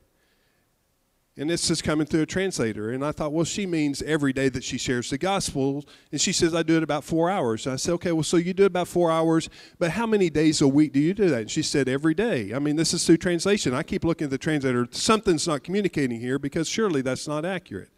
And 1.35 1.49
this 1.49 1.71
is 1.71 1.81
coming 1.81 2.05
through 2.05 2.21
a 2.21 2.25
translator. 2.27 2.91
And 2.91 3.03
I 3.03 3.11
thought, 3.11 3.33
well, 3.33 3.43
she 3.43 3.65
means 3.65 4.03
every 4.03 4.33
day 4.33 4.49
that 4.49 4.63
she 4.63 4.77
shares 4.77 5.09
the 5.09 5.17
gospel. 5.17 5.83
And 6.11 6.21
she 6.21 6.31
says, 6.31 6.53
I 6.53 6.61
do 6.61 6.77
it 6.77 6.83
about 6.83 7.03
four 7.03 7.27
hours. 7.27 7.65
And 7.65 7.73
I 7.73 7.77
said, 7.77 7.93
okay, 7.93 8.11
well, 8.11 8.21
so 8.21 8.37
you 8.37 8.53
do 8.53 8.63
it 8.63 8.67
about 8.67 8.87
four 8.87 9.09
hours, 9.09 9.49
but 9.79 9.91
how 9.91 10.05
many 10.05 10.29
days 10.29 10.61
a 10.61 10.67
week 10.67 10.93
do 10.93 10.99
you 10.99 11.15
do 11.15 11.29
that? 11.29 11.41
And 11.41 11.51
she 11.51 11.63
said, 11.63 11.89
every 11.89 12.13
day. 12.13 12.53
I 12.53 12.59
mean, 12.59 12.75
this 12.75 12.93
is 12.93 13.03
through 13.03 13.17
translation. 13.17 13.73
I 13.73 13.81
keep 13.81 14.03
looking 14.03 14.25
at 14.25 14.31
the 14.31 14.37
translator. 14.37 14.87
Something's 14.91 15.47
not 15.47 15.63
communicating 15.63 16.19
here 16.19 16.37
because 16.37 16.69
surely 16.69 17.01
that's 17.01 17.27
not 17.27 17.45
accurate. 17.45 17.89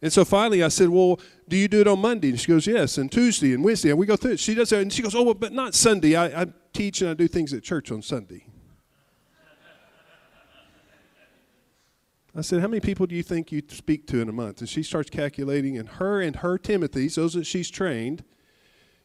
And 0.00 0.10
so 0.10 0.24
finally 0.24 0.62
I 0.62 0.68
said, 0.68 0.88
well, 0.88 1.20
do 1.48 1.58
you 1.58 1.68
do 1.68 1.82
it 1.82 1.86
on 1.86 1.98
Monday? 1.98 2.30
And 2.30 2.40
she 2.40 2.48
goes, 2.48 2.66
yes, 2.66 2.96
and 2.96 3.12
Tuesday 3.12 3.52
and 3.52 3.62
Wednesday. 3.62 3.90
And 3.90 3.98
we 3.98 4.06
go 4.06 4.16
through 4.16 4.32
it. 4.32 4.40
She 4.40 4.54
does 4.54 4.70
that. 4.70 4.80
And 4.80 4.92
she 4.92 5.02
goes, 5.02 5.14
oh, 5.14 5.22
well, 5.22 5.34
but 5.34 5.52
not 5.52 5.74
Sunday. 5.74 6.16
I, 6.16 6.42
I 6.42 6.46
teach 6.72 7.02
and 7.02 7.10
I 7.10 7.14
do 7.14 7.28
things 7.28 7.52
at 7.52 7.62
church 7.62 7.92
on 7.92 8.00
Sunday. 8.00 8.46
I 12.36 12.40
said, 12.40 12.60
How 12.60 12.68
many 12.68 12.80
people 12.80 13.06
do 13.06 13.14
you 13.14 13.22
think 13.22 13.52
you 13.52 13.62
speak 13.68 14.06
to 14.08 14.20
in 14.20 14.28
a 14.28 14.32
month? 14.32 14.60
And 14.60 14.68
she 14.68 14.82
starts 14.82 15.10
calculating, 15.10 15.78
and 15.78 15.88
her 15.88 16.20
and 16.20 16.36
her 16.36 16.58
Timothy's, 16.58 17.14
those 17.14 17.34
that 17.34 17.46
she's 17.46 17.70
trained, 17.70 18.24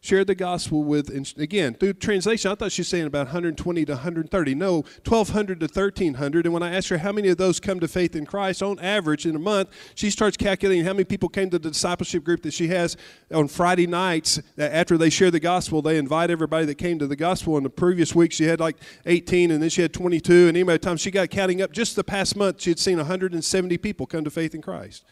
shared 0.02 0.28
the 0.28 0.36
gospel 0.36 0.84
with, 0.84 1.10
and 1.10 1.32
again, 1.38 1.74
through 1.74 1.94
translation, 1.94 2.50
I 2.50 2.56
thought 2.56 2.72
she 2.72 2.82
was 2.82 2.88
saying 2.88 3.06
about 3.06 3.28
120 3.28 3.86
to 3.86 3.92
130. 3.92 4.56
No, 4.56 4.76
1,200 5.06 5.60
to 5.60 5.66
1,300. 5.66 6.46
And 6.46 6.54
when 6.54 6.64
I 6.64 6.74
asked 6.74 6.88
her 6.88 7.00
how 7.00 7.12
many 7.12 7.28
of 7.28 7.38
those 7.38 7.60
come 7.60 7.82
to 7.82 7.88
faith 7.88 8.16
in 8.16 8.26
Christ, 8.26 8.64
on 8.64 8.80
average 8.80 9.26
in 9.26 9.36
a 9.36 9.40
month, 9.40 9.70
she 9.96 10.10
starts 10.10 10.38
calculating 10.38 10.86
how 10.86 10.94
many 10.94 11.04
people 11.04 11.28
came 11.28 11.50
to 11.50 11.60
the 11.60 11.70
discipleship 11.70 12.24
group 12.24 12.44
that 12.44 12.54
she 12.54 12.70
has 12.70 12.96
on 13.34 13.50
Friday 13.50 13.88
nights. 13.88 14.40
Uh, 14.58 14.64
after 14.64 14.98
they 14.98 15.10
share 15.10 15.32
the 15.32 15.40
gospel, 15.40 15.82
they 15.82 15.98
invite 15.98 16.32
everybody 16.32 16.66
that 16.66 16.76
came 16.76 16.98
to 17.00 17.08
the 17.08 17.18
gospel. 17.18 17.58
In 17.58 17.64
the 17.64 17.70
previous 17.70 18.16
week, 18.16 18.32
she 18.32 18.46
had 18.46 18.62
like 18.62 18.78
18, 19.06 19.52
and 19.52 19.62
then 19.62 19.70
she 19.70 19.82
had 19.82 19.94
22. 19.94 20.48
And 20.48 20.56
anyway, 20.56 20.78
time 20.78 20.96
she 20.96 21.12
got 21.12 21.30
counting 21.30 21.62
up, 21.62 21.74
just 21.74 21.98
the 21.98 22.06
past 22.06 22.38
month, 22.38 22.62
she 22.62 22.70
had 22.70 22.80
seen 22.80 22.98
170 22.98 23.78
people 23.80 24.06
come 24.06 24.24
to 24.24 24.32
faith 24.32 24.56
in 24.56 24.62
Christ. 24.62 25.04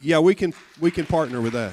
Yeah, 0.00 0.20
we 0.20 0.36
can, 0.36 0.54
we 0.80 0.92
can 0.92 1.06
partner 1.06 1.40
with 1.40 1.54
that. 1.54 1.72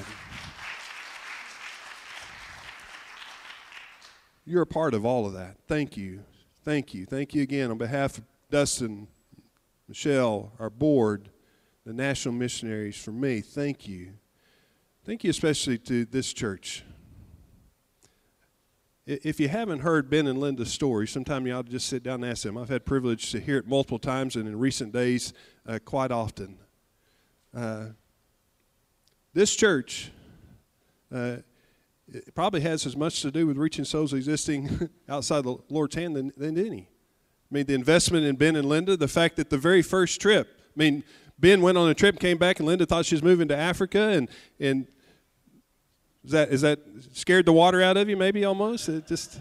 You're 4.44 4.62
a 4.62 4.66
part 4.66 4.94
of 4.94 5.06
all 5.06 5.26
of 5.26 5.34
that. 5.34 5.56
Thank 5.68 5.96
you. 5.96 6.24
Thank 6.64 6.94
you. 6.94 7.06
Thank 7.06 7.34
you 7.34 7.42
again 7.42 7.70
on 7.70 7.78
behalf 7.78 8.18
of 8.18 8.24
Dustin, 8.50 9.06
Michelle, 9.88 10.52
our 10.58 10.70
board, 10.70 11.28
the 11.86 11.92
national 11.92 12.34
missionaries, 12.34 12.96
for 12.96 13.12
me. 13.12 13.40
Thank 13.40 13.86
you. 13.86 14.14
Thank 15.04 15.24
you 15.24 15.30
especially 15.30 15.78
to 15.78 16.04
this 16.04 16.32
church. 16.32 16.84
If 19.04 19.40
you 19.40 19.48
haven't 19.48 19.80
heard 19.80 20.08
Ben 20.08 20.28
and 20.28 20.38
Linda's 20.38 20.72
story, 20.72 21.08
sometime 21.08 21.46
you 21.46 21.52
ought 21.52 21.66
to 21.66 21.72
just 21.72 21.88
sit 21.88 22.04
down 22.04 22.22
and 22.22 22.30
ask 22.30 22.44
them. 22.44 22.56
I've 22.56 22.68
had 22.68 22.84
privilege 22.84 23.32
to 23.32 23.40
hear 23.40 23.58
it 23.58 23.66
multiple 23.66 23.98
times 23.98 24.36
and 24.36 24.46
in 24.46 24.56
recent 24.58 24.92
days 24.92 25.32
uh, 25.66 25.80
quite 25.84 26.12
often. 26.12 26.56
Uh, 27.54 27.86
this 29.34 29.54
church 29.56 30.12
uh, 31.12 31.38
it 32.16 32.34
probably 32.34 32.60
has 32.60 32.86
as 32.86 32.96
much 32.96 33.22
to 33.22 33.30
do 33.30 33.46
with 33.46 33.56
reaching 33.56 33.84
souls 33.84 34.12
existing 34.12 34.90
outside 35.08 35.44
the 35.44 35.56
Lord's 35.68 35.94
hand 35.94 36.16
than, 36.16 36.32
than 36.36 36.58
any. 36.58 36.88
I 37.50 37.54
mean, 37.54 37.66
the 37.66 37.74
investment 37.74 38.24
in 38.24 38.36
Ben 38.36 38.56
and 38.56 38.68
Linda, 38.68 38.96
the 38.96 39.08
fact 39.08 39.36
that 39.36 39.50
the 39.50 39.58
very 39.58 39.82
first 39.82 40.20
trip, 40.20 40.48
I 40.58 40.78
mean, 40.78 41.04
Ben 41.38 41.60
went 41.60 41.76
on 41.76 41.88
a 41.88 41.94
trip, 41.94 42.18
came 42.18 42.38
back, 42.38 42.60
and 42.60 42.66
Linda 42.66 42.86
thought 42.86 43.04
she 43.04 43.14
was 43.14 43.22
moving 43.22 43.48
to 43.48 43.56
Africa, 43.56 44.00
and 44.08 44.28
and 44.60 44.86
is 46.24 46.30
that 46.30 46.48
is 46.50 46.60
that 46.60 46.78
scared 47.12 47.46
the 47.46 47.52
water 47.52 47.82
out 47.82 47.96
of 47.96 48.08
you? 48.08 48.16
Maybe 48.16 48.44
almost. 48.44 48.88
It 48.88 49.06
just. 49.06 49.40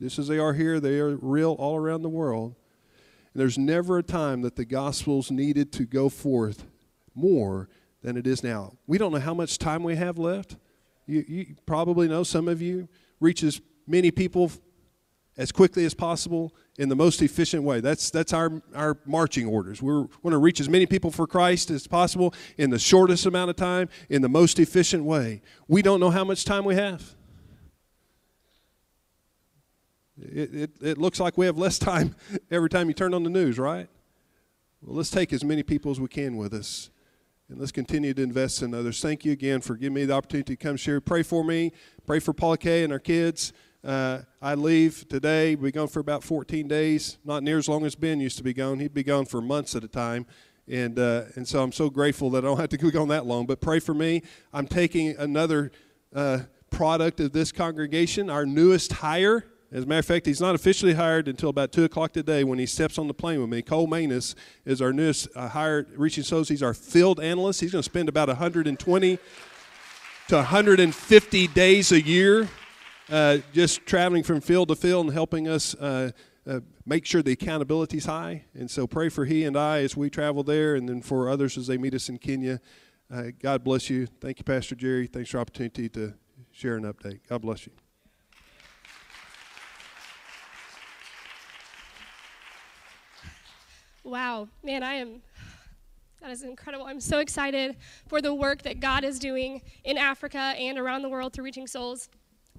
Just 0.00 0.18
as 0.18 0.28
they 0.28 0.38
are 0.38 0.52
here, 0.52 0.78
they 0.78 1.00
are 1.00 1.16
real 1.16 1.52
all 1.52 1.76
around 1.76 2.02
the 2.02 2.08
world. 2.08 2.54
And 3.32 3.40
there's 3.40 3.58
never 3.58 3.98
a 3.98 4.02
time 4.02 4.42
that 4.42 4.54
the 4.54 4.64
gospel's 4.64 5.30
needed 5.30 5.72
to 5.72 5.86
go 5.86 6.08
forth 6.08 6.66
more 7.16 7.68
than 8.04 8.18
it 8.18 8.26
is 8.26 8.44
now. 8.44 8.74
We 8.86 8.98
don't 8.98 9.12
know 9.12 9.18
how 9.18 9.32
much 9.32 9.58
time 9.58 9.82
we 9.82 9.96
have 9.96 10.18
left. 10.18 10.56
You, 11.06 11.24
you 11.26 11.56
probably 11.64 12.06
know, 12.06 12.22
some 12.22 12.48
of 12.48 12.60
you, 12.60 12.86
reach 13.18 13.42
as 13.42 13.62
many 13.86 14.10
people 14.10 14.52
as 15.38 15.50
quickly 15.50 15.86
as 15.86 15.94
possible 15.94 16.54
in 16.78 16.90
the 16.90 16.94
most 16.94 17.22
efficient 17.22 17.62
way. 17.62 17.80
That's, 17.80 18.10
that's 18.10 18.34
our, 18.34 18.62
our 18.74 18.98
marching 19.06 19.46
orders. 19.46 19.82
We 19.82 19.90
want 19.90 20.32
to 20.32 20.38
reach 20.38 20.60
as 20.60 20.68
many 20.68 20.84
people 20.84 21.10
for 21.10 21.26
Christ 21.26 21.70
as 21.70 21.86
possible 21.86 22.34
in 22.58 22.68
the 22.68 22.78
shortest 22.78 23.24
amount 23.24 23.48
of 23.48 23.56
time, 23.56 23.88
in 24.10 24.20
the 24.20 24.28
most 24.28 24.58
efficient 24.58 25.04
way. 25.04 25.40
We 25.66 25.80
don't 25.80 25.98
know 25.98 26.10
how 26.10 26.24
much 26.24 26.44
time 26.44 26.66
we 26.66 26.74
have. 26.74 27.16
It, 30.20 30.54
it, 30.54 30.70
it 30.80 30.98
looks 30.98 31.18
like 31.18 31.38
we 31.38 31.46
have 31.46 31.56
less 31.56 31.78
time 31.78 32.14
every 32.50 32.68
time 32.68 32.88
you 32.88 32.94
turn 32.94 33.14
on 33.14 33.24
the 33.24 33.30
news, 33.30 33.58
right? 33.58 33.88
Well, 34.82 34.96
let's 34.96 35.10
take 35.10 35.32
as 35.32 35.42
many 35.42 35.62
people 35.62 35.90
as 35.90 35.98
we 35.98 36.08
can 36.08 36.36
with 36.36 36.52
us. 36.52 36.90
And 37.50 37.58
let's 37.60 37.72
continue 37.72 38.14
to 38.14 38.22
invest 38.22 38.62
in 38.62 38.72
others. 38.72 39.02
Thank 39.02 39.26
you 39.26 39.32
again 39.32 39.60
for 39.60 39.76
giving 39.76 39.92
me 39.92 40.06
the 40.06 40.14
opportunity 40.14 40.56
to 40.56 40.62
come 40.62 40.78
share. 40.78 41.02
Pray 41.02 41.22
for 41.22 41.44
me. 41.44 41.72
Pray 42.06 42.18
for 42.18 42.32
Paula 42.32 42.56
Kay 42.56 42.84
and 42.84 42.92
our 42.92 42.98
kids. 42.98 43.52
Uh, 43.84 44.20
I 44.40 44.54
leave 44.54 45.06
today. 45.10 45.54
We'll 45.54 45.64
be 45.64 45.72
gone 45.72 45.88
for 45.88 46.00
about 46.00 46.24
14 46.24 46.66
days. 46.66 47.18
Not 47.22 47.42
near 47.42 47.58
as 47.58 47.68
long 47.68 47.84
as 47.84 47.94
Ben 47.94 48.18
used 48.18 48.38
to 48.38 48.42
be 48.42 48.54
gone. 48.54 48.78
He'd 48.78 48.94
be 48.94 49.02
gone 49.02 49.26
for 49.26 49.42
months 49.42 49.76
at 49.76 49.84
a 49.84 49.88
time. 49.88 50.24
And, 50.66 50.98
uh, 50.98 51.24
and 51.36 51.46
so 51.46 51.62
I'm 51.62 51.72
so 51.72 51.90
grateful 51.90 52.30
that 52.30 52.44
I 52.44 52.48
don't 52.48 52.56
have 52.56 52.70
to 52.70 52.78
go 52.78 52.90
gone 52.90 53.08
that 53.08 53.26
long. 53.26 53.44
But 53.44 53.60
pray 53.60 53.78
for 53.78 53.92
me. 53.92 54.22
I'm 54.50 54.66
taking 54.66 55.14
another 55.18 55.70
uh, 56.14 56.38
product 56.70 57.20
of 57.20 57.32
this 57.32 57.52
congregation, 57.52 58.30
our 58.30 58.46
newest 58.46 58.90
hire. 58.90 59.44
As 59.72 59.84
a 59.84 59.86
matter 59.86 59.98
of 59.98 60.06
fact, 60.06 60.26
he's 60.26 60.40
not 60.40 60.54
officially 60.54 60.94
hired 60.94 61.26
until 61.26 61.48
about 61.48 61.72
2 61.72 61.84
o'clock 61.84 62.12
today 62.12 62.44
when 62.44 62.58
he 62.58 62.66
steps 62.66 62.98
on 62.98 63.08
the 63.08 63.14
plane 63.14 63.40
with 63.40 63.50
me. 63.50 63.60
Cole 63.62 63.86
Manus 63.86 64.34
is 64.64 64.80
our 64.80 64.92
newest 64.92 65.28
uh, 65.34 65.48
hire, 65.48 65.86
reaching 65.96 66.22
souls. 66.22 66.48
He's 66.48 66.62
our 66.62 66.74
field 66.74 67.18
analyst. 67.18 67.60
He's 67.60 67.72
going 67.72 67.82
to 67.82 67.88
spend 67.88 68.08
about 68.08 68.28
120 68.28 69.18
to 70.28 70.36
150 70.36 71.46
days 71.48 71.92
a 71.92 72.00
year 72.00 72.48
uh, 73.10 73.38
just 73.52 73.84
traveling 73.86 74.22
from 74.22 74.40
field 74.40 74.68
to 74.68 74.76
field 74.76 75.06
and 75.06 75.14
helping 75.14 75.48
us 75.48 75.74
uh, 75.74 76.10
uh, 76.46 76.60
make 76.86 77.06
sure 77.06 77.22
the 77.22 77.32
accountability 77.32 77.98
is 77.98 78.06
high. 78.06 78.44
And 78.54 78.70
so 78.70 78.86
pray 78.86 79.08
for 79.08 79.24
he 79.24 79.44
and 79.44 79.56
I 79.56 79.80
as 79.80 79.96
we 79.96 80.10
travel 80.10 80.42
there 80.42 80.74
and 80.74 80.88
then 80.88 81.02
for 81.02 81.28
others 81.28 81.56
as 81.58 81.66
they 81.66 81.78
meet 81.78 81.94
us 81.94 82.08
in 82.08 82.18
Kenya. 82.18 82.60
Uh, 83.12 83.24
God 83.38 83.64
bless 83.64 83.90
you. 83.90 84.06
Thank 84.06 84.38
you, 84.38 84.44
Pastor 84.44 84.74
Jerry. 84.74 85.06
Thanks 85.06 85.30
for 85.30 85.38
the 85.38 85.42
opportunity 85.42 85.88
to 85.90 86.14
share 86.52 86.76
an 86.76 86.84
update. 86.84 87.20
God 87.28 87.42
bless 87.42 87.66
you. 87.66 87.83
Wow, 94.04 94.48
man, 94.62 94.82
I 94.82 94.94
am. 94.94 95.22
That 96.20 96.30
is 96.30 96.42
incredible. 96.42 96.86
I'm 96.86 97.00
so 97.00 97.18
excited 97.18 97.76
for 98.06 98.20
the 98.20 98.34
work 98.34 98.62
that 98.62 98.78
God 98.78 99.02
is 99.02 99.18
doing 99.18 99.62
in 99.82 99.96
Africa 99.96 100.38
and 100.38 100.78
around 100.78 101.02
the 101.02 101.08
world 101.08 101.32
through 101.32 101.44
reaching 101.44 101.66
souls. 101.66 102.10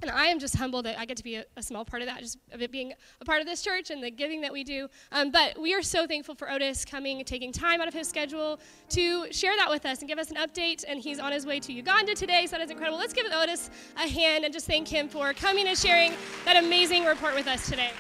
And 0.02 0.12
I 0.12 0.26
am 0.26 0.40
just 0.40 0.56
humbled 0.56 0.86
that 0.86 1.00
I 1.00 1.06
get 1.06 1.18
to 1.18 1.24
be 1.24 1.36
a, 1.36 1.46
a, 1.56 1.64
small 1.64 1.86
part 1.86 2.02
of 2.02 2.08
that, 2.08 2.20
just 2.20 2.38
of 2.52 2.62
it 2.62 2.72
being 2.72 2.94
a 3.22 3.26
part 3.26 3.42
of 3.42 3.48
this 3.48 3.62
church 3.62 3.92
and 3.92 4.04
the 4.04 4.12
giving 4.12 4.42
that 4.42 4.52
we 4.52 4.64
do. 4.64 4.90
Um, 5.12 5.32
but 5.32 5.60
we 5.60 5.74
are 5.74 5.82
so 5.82 6.06
thankful 6.06 6.36
for 6.36 6.50
Otis 6.52 6.84
coming, 6.84 7.20
and 7.20 7.28
taking 7.28 7.52
time 7.52 7.80
out 7.80 7.88
of 7.88 7.94
his 7.94 8.08
schedule 8.10 8.60
to 8.90 9.32
share 9.32 9.56
that 9.56 9.70
with 9.70 9.86
us 9.86 10.00
and 10.00 10.10
give 10.10 10.20
us 10.20 10.32
an 10.32 10.38
update. 10.38 10.84
And 10.88 11.00
he's 11.00 11.20
on 11.20 11.32
his 11.32 11.46
way 11.46 11.60
to 11.62 11.72
Uganda 11.72 12.14
today, 12.14 12.46
so 12.46 12.58
that 12.58 12.64
is 12.66 12.72
incredible. 12.72 12.98
Let's 12.98 13.14
give 13.14 13.26
Otis 13.32 13.70
a 13.96 14.08
hand 14.08 14.44
and 14.44 14.54
just 14.54 14.68
thank 14.68 14.88
him 14.88 15.08
for 15.08 15.34
coming 15.34 15.68
and 15.68 15.78
sharing 15.78 16.14
that 16.44 16.58
amazing 16.58 17.06
report 17.06 17.34
with 17.36 17.48
us 17.48 17.70
today. 17.70 17.92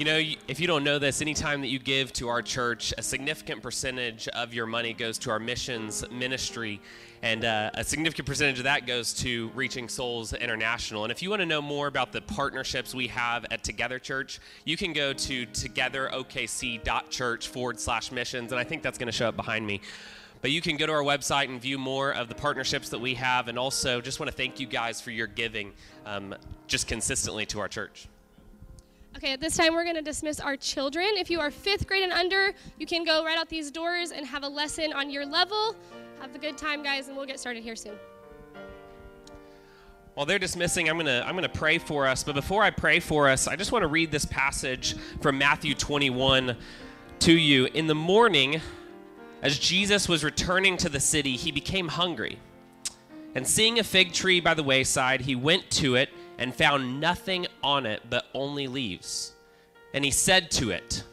You 0.00 0.06
know, 0.06 0.18
if 0.48 0.58
you 0.58 0.66
don't 0.66 0.82
know 0.82 0.98
this, 0.98 1.20
anytime 1.20 1.60
that 1.60 1.66
you 1.66 1.78
give 1.78 2.10
to 2.14 2.28
our 2.28 2.40
church, 2.40 2.94
a 2.96 3.02
significant 3.02 3.62
percentage 3.62 4.28
of 4.28 4.54
your 4.54 4.64
money 4.64 4.94
goes 4.94 5.18
to 5.18 5.30
our 5.30 5.38
missions 5.38 6.02
ministry, 6.10 6.80
and 7.20 7.44
uh, 7.44 7.70
a 7.74 7.84
significant 7.84 8.26
percentage 8.26 8.56
of 8.56 8.64
that 8.64 8.86
goes 8.86 9.12
to 9.12 9.50
Reaching 9.54 9.90
Souls 9.90 10.32
International. 10.32 11.04
And 11.04 11.12
if 11.12 11.22
you 11.22 11.28
want 11.28 11.40
to 11.40 11.46
know 11.46 11.60
more 11.60 11.86
about 11.86 12.12
the 12.12 12.22
partnerships 12.22 12.94
we 12.94 13.08
have 13.08 13.44
at 13.50 13.62
Together 13.62 13.98
Church, 13.98 14.40
you 14.64 14.78
can 14.78 14.94
go 14.94 15.12
to 15.12 15.46
togetherokc.church 15.48 17.48
forward 17.48 17.78
slash 17.78 18.10
missions, 18.10 18.52
and 18.52 18.58
I 18.58 18.64
think 18.64 18.82
that's 18.82 18.96
going 18.96 19.08
to 19.08 19.12
show 19.12 19.28
up 19.28 19.36
behind 19.36 19.66
me. 19.66 19.82
But 20.40 20.50
you 20.50 20.62
can 20.62 20.78
go 20.78 20.86
to 20.86 20.92
our 20.92 21.02
website 21.02 21.50
and 21.50 21.60
view 21.60 21.76
more 21.76 22.14
of 22.14 22.30
the 22.30 22.34
partnerships 22.34 22.88
that 22.88 23.00
we 23.00 23.16
have, 23.16 23.48
and 23.48 23.58
also 23.58 24.00
just 24.00 24.18
want 24.18 24.30
to 24.30 24.34
thank 24.34 24.60
you 24.60 24.66
guys 24.66 24.98
for 24.98 25.10
your 25.10 25.26
giving 25.26 25.74
um, 26.06 26.34
just 26.68 26.88
consistently 26.88 27.44
to 27.44 27.60
our 27.60 27.68
church. 27.68 28.08
Okay, 29.16 29.32
at 29.32 29.40
this 29.40 29.56
time 29.56 29.74
we're 29.74 29.84
going 29.84 29.96
to 29.96 30.02
dismiss 30.02 30.40
our 30.40 30.56
children. 30.56 31.06
If 31.16 31.30
you 31.30 31.40
are 31.40 31.50
fifth 31.50 31.86
grade 31.86 32.04
and 32.04 32.12
under, 32.12 32.52
you 32.78 32.86
can 32.86 33.04
go 33.04 33.24
right 33.24 33.36
out 33.36 33.48
these 33.48 33.70
doors 33.70 34.12
and 34.12 34.24
have 34.24 34.44
a 34.44 34.48
lesson 34.48 34.92
on 34.92 35.10
your 35.10 35.26
level. 35.26 35.74
Have 36.20 36.34
a 36.34 36.38
good 36.38 36.56
time, 36.56 36.82
guys, 36.82 37.08
and 37.08 37.16
we'll 37.16 37.26
get 37.26 37.40
started 37.40 37.62
here 37.62 37.76
soon. 37.76 37.94
While 40.14 40.26
they're 40.26 40.38
dismissing, 40.38 40.88
I'm 40.88 40.96
gonna 40.96 41.24
I'm 41.26 41.34
gonna 41.34 41.48
pray 41.48 41.78
for 41.78 42.06
us. 42.06 42.22
But 42.22 42.34
before 42.34 42.62
I 42.62 42.70
pray 42.70 43.00
for 43.00 43.28
us, 43.28 43.48
I 43.48 43.56
just 43.56 43.72
want 43.72 43.82
to 43.82 43.88
read 43.88 44.10
this 44.10 44.24
passage 44.24 44.96
from 45.20 45.38
Matthew 45.38 45.74
21 45.74 46.56
to 47.20 47.32
you. 47.32 47.66
In 47.74 47.86
the 47.86 47.94
morning, 47.94 48.60
as 49.42 49.58
Jesus 49.58 50.08
was 50.08 50.22
returning 50.22 50.76
to 50.78 50.88
the 50.88 51.00
city, 51.00 51.36
he 51.36 51.50
became 51.50 51.88
hungry. 51.88 52.38
And 53.34 53.46
seeing 53.46 53.78
a 53.78 53.84
fig 53.84 54.12
tree 54.12 54.40
by 54.40 54.54
the 54.54 54.62
wayside, 54.62 55.22
he 55.22 55.34
went 55.34 55.70
to 55.72 55.94
it 55.94 56.10
and 56.40 56.54
found 56.54 57.00
nothing 57.00 57.46
on 57.62 57.86
it 57.86 58.02
but 58.10 58.26
only 58.34 58.66
leaves. 58.66 59.34
And 59.94 60.04
he 60.04 60.10
said 60.10 60.50
to 60.52 60.70
it, 60.70 61.04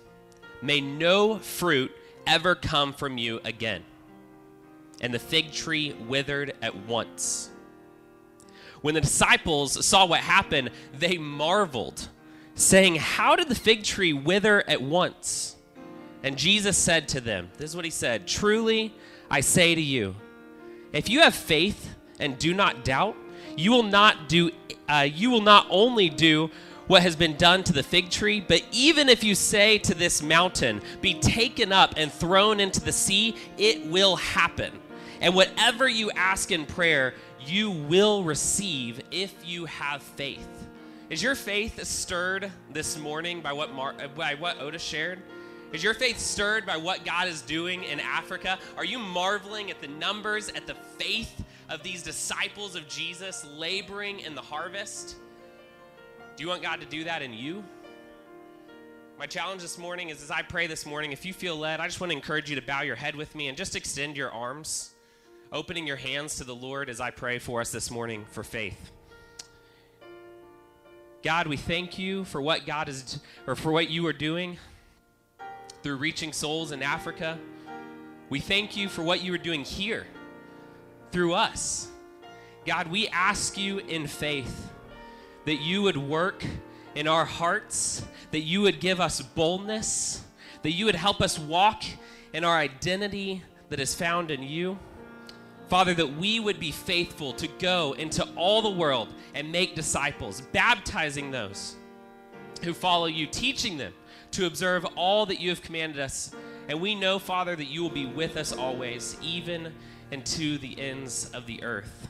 May 0.62 0.82
no 0.82 1.38
fruit 1.38 1.92
ever 2.26 2.56
come 2.56 2.94
from 2.94 3.20
you 3.20 3.40
again. 3.44 3.84
And 5.02 5.14
the 5.14 5.20
fig 5.20 5.52
tree 5.52 5.94
withered 6.08 6.54
at 6.62 6.76
once. 6.88 7.52
When 8.82 8.96
the 8.96 9.02
disciples 9.02 9.86
saw 9.86 10.06
what 10.06 10.22
happened, 10.22 10.72
they 10.98 11.18
marveled, 11.18 12.08
saying, 12.56 12.96
How 12.96 13.36
did 13.36 13.50
the 13.50 13.56
fig 13.56 13.84
tree 13.84 14.14
wither 14.14 14.68
at 14.68 14.82
once? 14.82 15.56
And 16.24 16.38
Jesus 16.38 16.78
said 16.78 17.08
to 17.10 17.22
them, 17.22 17.50
This 17.58 17.72
is 17.72 17.76
what 17.76 17.86
he 17.86 17.92
said 17.92 18.28
Truly, 18.28 18.94
I 19.30 19.42
say 19.42 19.76
to 19.76 19.82
you, 19.82 20.16
if 20.94 21.10
you 21.10 21.20
have 21.22 21.36
faith 21.36 21.96
and 22.20 22.40
do 22.40 22.54
not 22.54 22.86
doubt, 22.86 23.16
you 23.58 23.72
will 23.72 23.84
not 23.84 24.30
do 24.30 24.52
uh, 24.88 25.08
you 25.12 25.30
will 25.30 25.42
not 25.42 25.68
only 25.70 26.10
do 26.10 26.50
what 26.88 27.02
has 27.02 27.18
been 27.18 27.36
done 27.36 27.64
to 27.66 27.74
the 27.74 27.84
fig 27.84 28.10
tree, 28.10 28.40
but 28.40 28.64
even 28.72 29.10
if 29.10 29.24
you 29.24 29.36
say 29.36 29.78
to 29.78 29.94
this 29.94 30.24
mountain, 30.24 30.82
be 31.02 31.14
taken 31.16 31.74
up 31.74 31.94
and 31.98 32.10
thrown 32.10 32.62
into 32.62 32.80
the 32.80 32.94
sea, 32.94 33.36
it 33.58 33.86
will 33.88 34.16
happen. 34.16 34.72
And 35.20 35.36
whatever 35.36 35.90
you 35.90 36.10
ask 36.12 36.52
in 36.52 36.66
prayer, 36.66 37.14
you 37.46 37.72
will 37.72 38.24
receive 38.24 39.02
if 39.12 39.34
you 39.46 39.66
have 39.66 40.02
faith. 40.02 40.48
Is 41.10 41.22
your 41.22 41.36
faith 41.36 41.84
stirred 41.86 42.52
this 42.72 42.98
morning 42.98 43.42
by 43.42 43.54
what 43.54 43.74
Mar- 43.74 43.96
by 44.16 44.36
what 44.36 44.62
Otis 44.62 44.82
shared? 44.82 45.20
Is 45.74 45.84
your 45.84 45.94
faith 45.94 46.20
stirred 46.20 46.66
by 46.66 46.78
what 46.78 47.04
God 47.04 47.28
is 47.28 47.42
doing 47.42 47.84
in 47.84 48.00
Africa? 48.00 48.58
Are 48.78 48.86
you 48.86 49.00
marveling 49.00 49.70
at 49.70 49.82
the 49.82 49.88
numbers, 49.88 50.48
at 50.50 50.66
the 50.66 50.76
faith 50.98 51.44
of 51.70 51.84
these 51.84 52.02
disciples 52.02 52.76
of 52.76 52.88
Jesus 52.88 53.46
laboring 53.56 54.20
in 54.20 54.36
the 54.36 54.42
harvest? 54.42 55.18
Do 56.36 56.44
you 56.44 56.50
want 56.50 56.62
God 56.62 56.80
to 56.82 56.88
do 56.88 57.04
that 57.04 57.22
in 57.22 57.34
you? 57.34 57.64
My 59.20 59.26
challenge 59.26 59.64
this 59.64 59.78
morning 59.78 60.10
is 60.10 60.22
as 60.22 60.30
I 60.30 60.44
pray 60.44 60.68
this 60.68 60.86
morning, 60.86 61.12
if 61.12 61.26
you 61.26 61.34
feel 61.34 61.58
led, 61.58 61.80
I 61.80 61.88
just 61.88 62.00
want 62.00 62.12
to 62.12 62.16
encourage 62.16 62.50
you 62.50 62.56
to 62.56 62.62
bow 62.62 62.84
your 62.84 62.96
head 62.96 63.16
with 63.16 63.34
me 63.36 63.48
and 63.48 63.58
just 63.58 63.76
extend 63.76 64.16
your 64.16 64.32
arms, 64.32 64.92
opening 65.52 65.88
your 65.88 65.96
hands 65.96 66.36
to 66.36 66.44
the 66.44 66.56
Lord 66.56 66.90
as 66.90 67.02
I 67.02 67.10
pray 67.10 67.40
for 67.40 67.60
us 67.60 67.72
this 67.72 67.90
morning 67.90 68.26
for 68.32 68.44
faith. 68.44 68.92
God, 71.24 71.48
we 71.48 71.58
thank 71.58 71.98
you 71.98 72.24
for 72.26 72.42
what 72.42 72.66
God 72.66 72.88
is 72.88 73.20
or 73.48 73.56
for 73.56 73.72
what 73.72 73.90
you 73.90 74.06
are 74.06 74.14
doing 74.14 74.58
through 75.82 75.98
reaching 75.98 76.32
souls 76.32 76.72
in 76.72 76.84
Africa. 76.84 77.40
We 78.30 78.40
thank 78.40 78.78
you 78.78 78.88
for 78.88 79.02
what 79.02 79.24
you 79.24 79.34
are 79.34 79.40
doing 79.40 79.64
here 79.64 80.06
through 81.18 81.34
us. 81.34 81.88
God, 82.64 82.92
we 82.92 83.08
ask 83.08 83.58
you 83.58 83.80
in 83.80 84.06
faith 84.06 84.72
that 85.46 85.56
you 85.56 85.82
would 85.82 85.98
work 85.98 86.46
in 86.94 87.08
our 87.08 87.26
hearts, 87.26 88.06
that 88.30 88.42
you 88.42 88.62
would 88.62 88.80
give 88.80 89.02
us 89.02 89.20
boldness, 89.20 90.24
that 90.62 90.74
you 90.74 90.86
would 90.86 90.94
help 90.94 91.20
us 91.20 91.40
walk 91.40 91.84
in 92.34 92.44
our 92.44 92.56
identity 92.56 93.42
that 93.70 93.80
is 93.80 93.96
found 93.96 94.30
in 94.30 94.44
you. 94.44 94.78
Father, 95.70 95.96
that 95.96 96.18
we 96.18 96.40
would 96.40 96.60
be 96.60 96.72
faithful 96.72 97.34
to 97.34 97.48
go 97.58 97.94
into 97.94 98.24
all 98.36 98.62
the 98.62 98.70
world 98.70 99.12
and 99.34 99.52
make 99.52 99.74
disciples, 99.74 100.42
baptizing 100.42 101.32
those 101.32 101.78
who 102.62 102.76
follow 102.76 103.08
you, 103.08 103.26
teaching 103.26 103.76
them 103.80 103.94
to 104.30 104.46
observe 104.46 104.86
all 104.96 105.26
that 105.26 105.42
you 105.42 105.50
have 105.50 105.64
commanded 105.64 106.00
us. 106.00 106.36
And 106.70 106.80
we 106.80 106.94
know, 106.94 107.18
Father, 107.18 107.56
that 107.56 107.66
you 107.66 107.82
will 107.82 107.90
be 107.90 108.06
with 108.06 108.38
us 108.38 108.54
always, 108.54 109.18
even 109.24 109.74
and 110.12 110.26
to 110.26 110.58
the 110.58 110.80
ends 110.80 111.30
of 111.34 111.46
the 111.46 111.64
earth. 111.64 112.08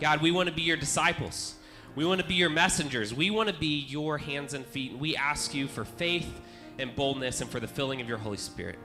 God, 0.00 0.22
we 0.22 0.30
want 0.30 0.48
to 0.48 0.54
be 0.54 0.62
your 0.62 0.76
disciples. 0.76 1.54
We 1.94 2.04
want 2.04 2.20
to 2.20 2.26
be 2.26 2.34
your 2.34 2.50
messengers. 2.50 3.12
We 3.12 3.30
want 3.30 3.48
to 3.48 3.54
be 3.54 3.80
your 3.88 4.18
hands 4.18 4.54
and 4.54 4.64
feet. 4.64 4.96
We 4.96 5.16
ask 5.16 5.54
you 5.54 5.68
for 5.68 5.84
faith 5.84 6.40
and 6.78 6.94
boldness 6.96 7.40
and 7.40 7.50
for 7.50 7.60
the 7.60 7.68
filling 7.68 8.00
of 8.00 8.08
your 8.08 8.18
Holy 8.18 8.38
Spirit. 8.38 8.78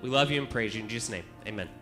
We 0.00 0.08
love 0.08 0.30
you 0.30 0.40
and 0.40 0.48
praise 0.48 0.74
you. 0.74 0.82
In 0.82 0.88
Jesus' 0.88 1.10
name, 1.10 1.24
amen. 1.46 1.81